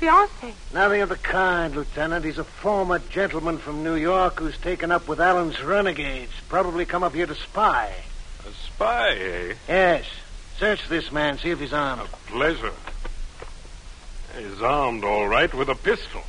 fiancé. 0.00 0.52
Nothing 0.72 1.02
of 1.02 1.08
the 1.08 1.16
kind, 1.16 1.74
Lieutenant. 1.74 2.24
He's 2.24 2.38
a 2.38 2.44
former 2.44 2.98
gentleman 2.98 3.58
from 3.58 3.82
New 3.82 3.96
York 3.96 4.38
who's 4.38 4.58
taken 4.58 4.92
up 4.92 5.08
with 5.08 5.20
Allen's 5.20 5.60
renegades. 5.62 6.32
Probably 6.48 6.84
come 6.84 7.02
up 7.02 7.14
here 7.14 7.26
to 7.26 7.34
spy. 7.34 7.92
A 8.46 8.52
spy, 8.66 9.10
eh? 9.16 9.54
Yes. 9.68 10.04
Search 10.58 10.88
this 10.88 11.10
man, 11.10 11.38
see 11.38 11.50
if 11.50 11.58
he's 11.58 11.72
armed. 11.72 12.02
A 12.02 12.30
Pleasure. 12.30 12.72
He's 14.36 14.60
armed, 14.60 15.04
all 15.04 15.28
right, 15.28 15.52
with 15.52 15.68
a 15.68 15.74
pistol. 15.74 16.22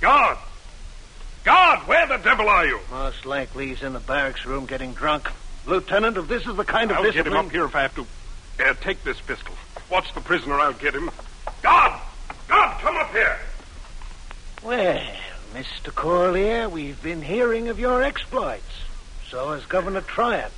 Guard! 0.00 0.38
Guard, 1.44 1.80
where 1.86 2.06
the 2.06 2.16
devil 2.16 2.48
are 2.48 2.66
you? 2.66 2.80
Most 2.90 3.24
likely 3.24 3.68
he's 3.68 3.82
in 3.82 3.92
the 3.92 4.00
barracks 4.00 4.44
room 4.44 4.66
getting 4.66 4.92
drunk. 4.92 5.28
Lieutenant, 5.66 6.16
if 6.16 6.28
this 6.28 6.46
is 6.46 6.56
the 6.56 6.64
kind 6.64 6.90
of 6.90 6.96
I'll 6.96 7.02
discipline... 7.04 7.32
get 7.32 7.40
him 7.40 7.46
up 7.46 7.52
here 7.52 7.64
if 7.64 7.76
I 7.76 7.82
have 7.82 7.94
to. 7.96 8.06
Here, 8.56 8.74
take 8.74 9.04
this 9.04 9.20
pistol. 9.20 9.54
Watch 9.90 10.12
the 10.14 10.20
prisoner, 10.20 10.54
I'll 10.54 10.72
get 10.72 10.94
him. 10.94 11.10
Guard! 11.62 12.00
Guard, 12.48 12.80
come 12.80 12.96
up 12.96 13.10
here! 13.12 13.38
Well, 14.62 15.02
Mr. 15.54 15.92
Corlier, 15.92 16.68
we've 16.70 17.00
been 17.02 17.22
hearing 17.22 17.68
of 17.68 17.78
your 17.78 18.02
exploits. 18.02 18.64
So 19.28 19.52
has 19.52 19.64
Governor 19.66 20.00
Tryon. 20.00 20.50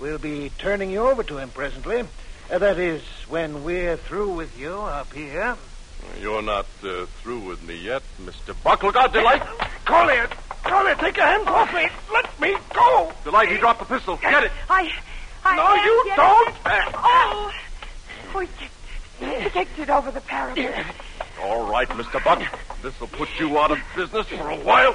We'll 0.00 0.18
be 0.18 0.50
turning 0.58 0.90
you 0.90 1.06
over 1.08 1.22
to 1.22 1.38
him 1.38 1.50
presently. 1.50 2.04
Uh, 2.50 2.58
that 2.58 2.78
is, 2.78 3.02
when 3.28 3.64
we're 3.64 3.96
through 3.96 4.34
with 4.34 4.58
you 4.58 4.74
up 4.74 5.12
here. 5.12 5.56
You're 6.20 6.42
not 6.42 6.66
uh, 6.84 7.06
through 7.22 7.40
with 7.40 7.62
me 7.66 7.76
yet, 7.76 8.02
Mr. 8.22 8.54
Buckle. 8.62 8.92
God, 8.92 9.12
Delight! 9.12 9.42
Collier! 9.84 10.28
Collier, 10.62 10.94
take 10.96 11.16
your 11.16 11.26
hands 11.26 11.46
off 11.48 11.72
me! 11.74 11.88
Let 12.12 12.40
me 12.40 12.56
go! 12.74 13.12
Delight, 13.24 13.48
he 13.50 13.56
dropped 13.58 13.80
the 13.80 13.86
pistol. 13.86 14.16
Get 14.16 14.44
it! 14.44 14.52
I. 14.70 14.92
I 15.44 15.56
No, 15.56 15.74
you 15.82 16.12
don't. 16.14 16.48
it. 16.48 16.94
Oh! 16.94 17.52
Oh, 18.34 18.38
he 18.40 18.46
kicked 18.46 18.72
it. 19.20 19.42
He 19.42 19.50
kicked 19.50 19.78
it 19.80 19.90
over 19.90 20.10
the 20.10 20.20
parapet. 20.20 20.84
All 21.42 21.68
right, 21.68 21.88
Mr. 21.88 22.22
Buck. 22.24 22.40
This'll 22.82 23.08
put 23.08 23.28
you 23.40 23.58
out 23.58 23.70
of 23.72 23.78
business 23.96 24.26
for 24.28 24.48
a 24.50 24.56
while. 24.56 24.94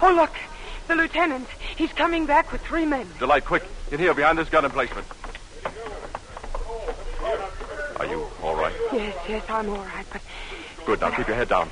Oh, 0.00 0.12
look. 0.14 0.30
The 0.86 0.94
lieutenant. 0.94 1.48
He's 1.76 1.92
coming 1.92 2.24
back 2.26 2.50
with 2.52 2.62
three 2.62 2.86
men. 2.86 3.06
Delight, 3.18 3.44
quick. 3.44 3.64
In 3.90 3.98
here, 3.98 4.14
behind 4.14 4.38
this 4.38 4.48
gun 4.48 4.64
emplacement. 4.64 5.06
Are 7.98 8.06
you 8.06 8.26
all 8.42 8.54
right? 8.54 8.72
Yes, 8.92 9.16
yes, 9.28 9.44
I'm 9.48 9.68
all 9.70 9.84
right, 9.84 10.06
but 10.12 10.22
Good. 10.86 11.00
Now 11.00 11.10
keep 11.10 11.26
your 11.26 11.36
head 11.36 11.48
down. 11.48 11.68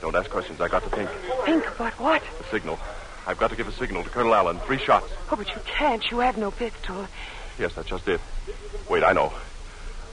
Don't 0.00 0.14
ask 0.14 0.30
questions. 0.30 0.60
I 0.60 0.68
got 0.68 0.84
to 0.84 0.90
think. 0.90 1.08
think 1.44 1.66
about 1.74 1.98
what? 1.98 2.22
The 2.38 2.44
signal. 2.50 2.78
I've 3.26 3.38
got 3.38 3.50
to 3.50 3.56
give 3.56 3.66
a 3.68 3.72
signal 3.72 4.04
to 4.04 4.10
Colonel 4.10 4.34
Allen. 4.34 4.60
Three 4.60 4.78
shots. 4.78 5.10
Oh, 5.30 5.36
but 5.36 5.48
you 5.48 5.60
can't. 5.66 6.08
You 6.10 6.20
have 6.20 6.36
no 6.36 6.50
pistol. 6.50 7.06
Yes, 7.58 7.72
that's 7.74 7.88
just 7.88 8.06
it. 8.08 8.20
Wait, 8.88 9.02
I 9.04 9.12
know. 9.12 9.32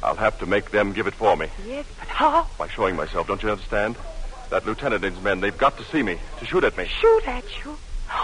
I'll 0.03 0.15
have 0.15 0.38
to 0.39 0.45
make 0.45 0.71
them 0.71 0.93
give 0.93 1.08
it 1.08 1.15
for 1.15 1.36
me. 1.36 1.47
Yes, 1.65 1.86
but 1.99 2.08
how? 2.08 2.47
By 2.58 2.67
showing 2.67 2.95
myself, 2.95 3.27
don't 3.27 3.41
you 3.41 3.49
understand? 3.49 3.97
That 4.49 4.65
lieutenant 4.65 5.03
and 5.03 5.15
his 5.15 5.23
men, 5.23 5.39
they've 5.41 5.58
got 5.58 5.77
to 5.77 5.84
see 5.86 6.01
me, 6.03 6.19
to 6.39 6.45
shoot 6.45 6.63
at 6.63 6.77
me. 6.77 6.88
Shoot 7.01 7.27
at 7.27 7.43
you? 7.63 7.77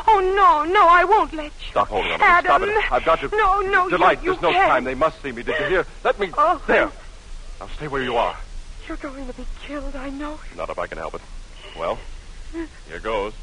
Oh, 0.08 0.20
no, 0.20 0.64
no, 0.72 0.88
I 0.88 1.04
won't 1.04 1.34
let 1.34 1.46
you. 1.46 1.52
Stop 1.72 1.90
holding 1.90 2.12
on. 2.14 2.22
Adam. 2.22 2.50
Stop 2.50 2.62
it. 2.62 2.92
I've 2.92 3.06
got 3.06 3.20
to. 3.20 3.28
No, 3.36 3.60
no, 3.62 3.84
you- 3.86 3.90
Delight, 3.90 4.24
you 4.24 4.32
there's 4.32 4.42
no 4.42 4.52
can't. 4.52 4.70
time. 4.70 4.84
They 4.86 4.96
must 4.96 5.22
see 5.22 5.32
me. 5.32 5.44
Did 5.44 5.60
you 5.60 5.66
hear? 5.68 5.88
Let 6.04 6.20
me. 6.20 6.30
Oh. 6.38 6.62
There. 6.68 6.92
Now 7.60 7.68
stay 7.76 7.88
where 7.88 8.04
you 8.04 8.18
are. 8.18 8.36
You're 8.88 8.98
going 8.98 9.28
to 9.28 9.34
be 9.34 9.46
killed, 9.66 9.96
I 9.96 10.10
know. 10.10 10.40
Not 10.58 10.70
if 10.70 10.78
I 10.78 10.88
can 10.88 10.98
help 10.98 11.16
it. 11.16 11.22
Well, 11.78 11.98
here 12.88 13.00
goes. 13.00 13.34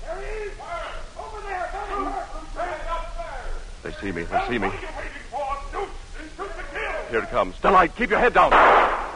They 3.82 3.92
see 3.92 4.12
me. 4.12 4.22
They 4.24 4.40
see 4.48 4.58
me. 4.58 4.70
Here 7.10 7.20
it 7.20 7.30
comes. 7.30 7.58
Delight, 7.58 7.96
keep 7.96 8.10
your 8.10 8.18
head 8.18 8.34
down. 8.34 8.52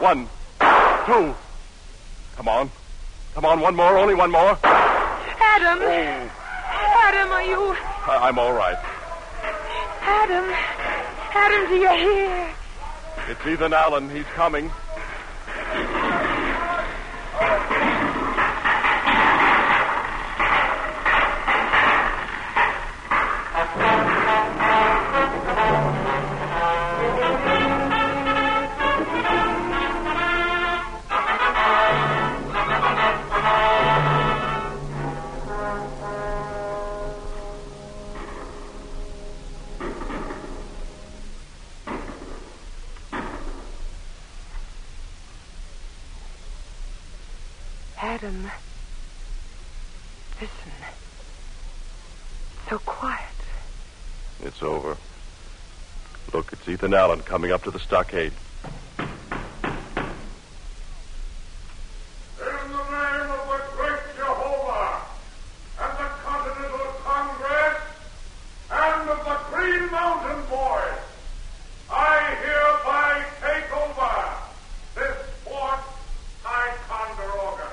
One, 0.01 0.27
two. 1.05 1.35
Come 2.35 2.47
on. 2.47 2.71
Come 3.35 3.45
on, 3.45 3.59
one 3.59 3.75
more. 3.75 3.97
Only 3.97 4.15
one 4.15 4.31
more. 4.31 4.57
Adam. 4.63 5.79
Oh. 5.81 6.31
Adam, 7.03 7.31
are 7.31 7.43
you. 7.43 7.75
I- 8.07 8.27
I'm 8.27 8.39
all 8.39 8.53
right. 8.53 8.77
Adam. 10.01 10.45
Adam, 11.33 11.69
do 11.69 11.75
you 11.75 11.89
hear? 11.89 12.49
It's 13.29 13.45
Ethan 13.45 13.73
Allen. 13.73 14.09
He's 14.09 14.25
coming. 14.35 14.71
Ethan 56.75 56.93
Allen 56.93 57.21
coming 57.21 57.53
up 57.53 57.63
to 57.63 57.71
the 57.71 57.79
stockade. 57.79 58.33
In 58.91 59.05
the 62.35 62.83
name 62.91 63.31
of 63.31 63.47
the 63.47 63.61
great 63.77 64.03
Jehovah 64.17 64.99
and 65.79 65.93
the 65.97 66.09
Continental 66.27 66.91
Congress 67.01 67.79
and 68.69 69.09
of 69.09 69.23
the 69.23 69.37
Green 69.55 69.89
Mountain 69.89 70.43
Boys, 70.49 70.99
I 71.89 72.35
hereby 72.43 73.23
take 73.39 73.71
over 73.71 74.11
this 74.95 75.15
Fort 75.45 75.79
Ticonderoga. 76.43 77.71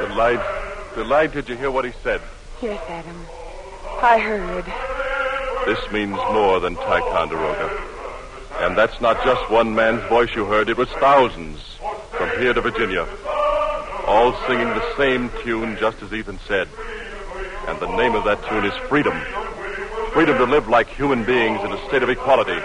Delight, 0.00 0.42
Delight, 0.96 1.30
did 1.32 1.48
you 1.48 1.54
hear 1.54 1.70
what 1.70 1.84
he 1.84 1.92
said? 2.02 2.20
Yes, 2.62 2.82
Adam. 2.88 3.26
I 4.00 4.18
heard. 4.18 4.64
This 5.66 5.92
means 5.92 6.16
more 6.32 6.58
than 6.58 6.74
Ticonderoga. 6.74 7.70
And 8.60 8.76
that's 8.76 8.98
not 9.02 9.22
just 9.24 9.50
one 9.50 9.74
man's 9.74 10.02
voice 10.08 10.34
you 10.34 10.46
heard. 10.46 10.70
It 10.70 10.78
was 10.78 10.88
thousands 10.92 11.60
from 12.12 12.30
here 12.38 12.54
to 12.54 12.62
Virginia. 12.62 13.06
All 14.06 14.32
singing 14.46 14.68
the 14.68 14.96
same 14.96 15.30
tune, 15.42 15.76
just 15.76 16.00
as 16.02 16.14
Ethan 16.14 16.38
said. 16.48 16.68
And 17.68 17.78
the 17.78 17.94
name 17.94 18.14
of 18.14 18.24
that 18.24 18.42
tune 18.48 18.64
is 18.64 18.74
freedom. 18.88 19.20
Freedom 20.12 20.38
to 20.38 20.44
live 20.44 20.66
like 20.68 20.88
human 20.88 21.24
beings 21.24 21.60
in 21.62 21.72
a 21.72 21.88
state 21.88 22.02
of 22.02 22.08
equality. 22.08 22.58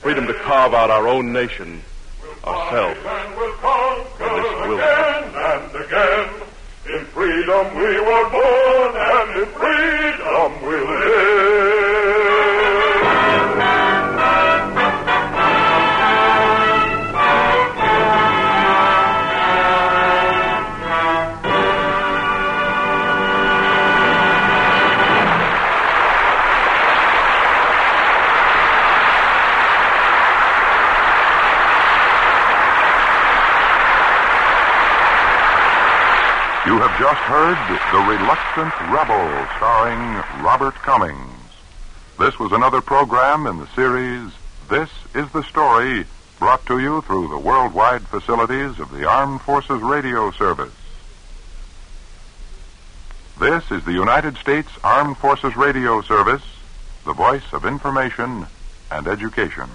Freedom 0.00 0.26
to 0.26 0.34
carve 0.34 0.74
out 0.74 0.90
our 0.90 1.06
own 1.06 1.32
nation, 1.32 1.82
ourselves. 2.44 2.98
And 3.04 4.42
this 4.42 4.52
will 4.66 6.37
freedom 7.48 7.74
we 7.76 8.00
were 8.00 8.30
born, 8.30 8.92
and 8.94 9.40
in 9.40 9.48
freedom 9.58 10.07
Reluctant 38.58 38.90
Rebel, 38.92 39.46
starring 39.56 40.42
Robert 40.42 40.74
Cummings. 40.74 41.30
This 42.18 42.40
was 42.40 42.50
another 42.50 42.80
program 42.80 43.46
in 43.46 43.58
the 43.58 43.68
series 43.68 44.32
This 44.68 44.90
is 45.14 45.30
the 45.30 45.44
Story, 45.44 46.04
brought 46.40 46.66
to 46.66 46.80
you 46.80 47.02
through 47.02 47.28
the 47.28 47.38
worldwide 47.38 48.02
facilities 48.08 48.80
of 48.80 48.90
the 48.90 49.08
Armed 49.08 49.42
Forces 49.42 49.80
Radio 49.80 50.32
Service. 50.32 50.74
This 53.38 53.70
is 53.70 53.84
the 53.84 53.92
United 53.92 54.36
States 54.38 54.70
Armed 54.82 55.18
Forces 55.18 55.54
Radio 55.54 56.00
Service, 56.00 56.42
the 57.04 57.12
voice 57.12 57.52
of 57.52 57.64
information 57.64 58.48
and 58.90 59.06
education. 59.06 59.70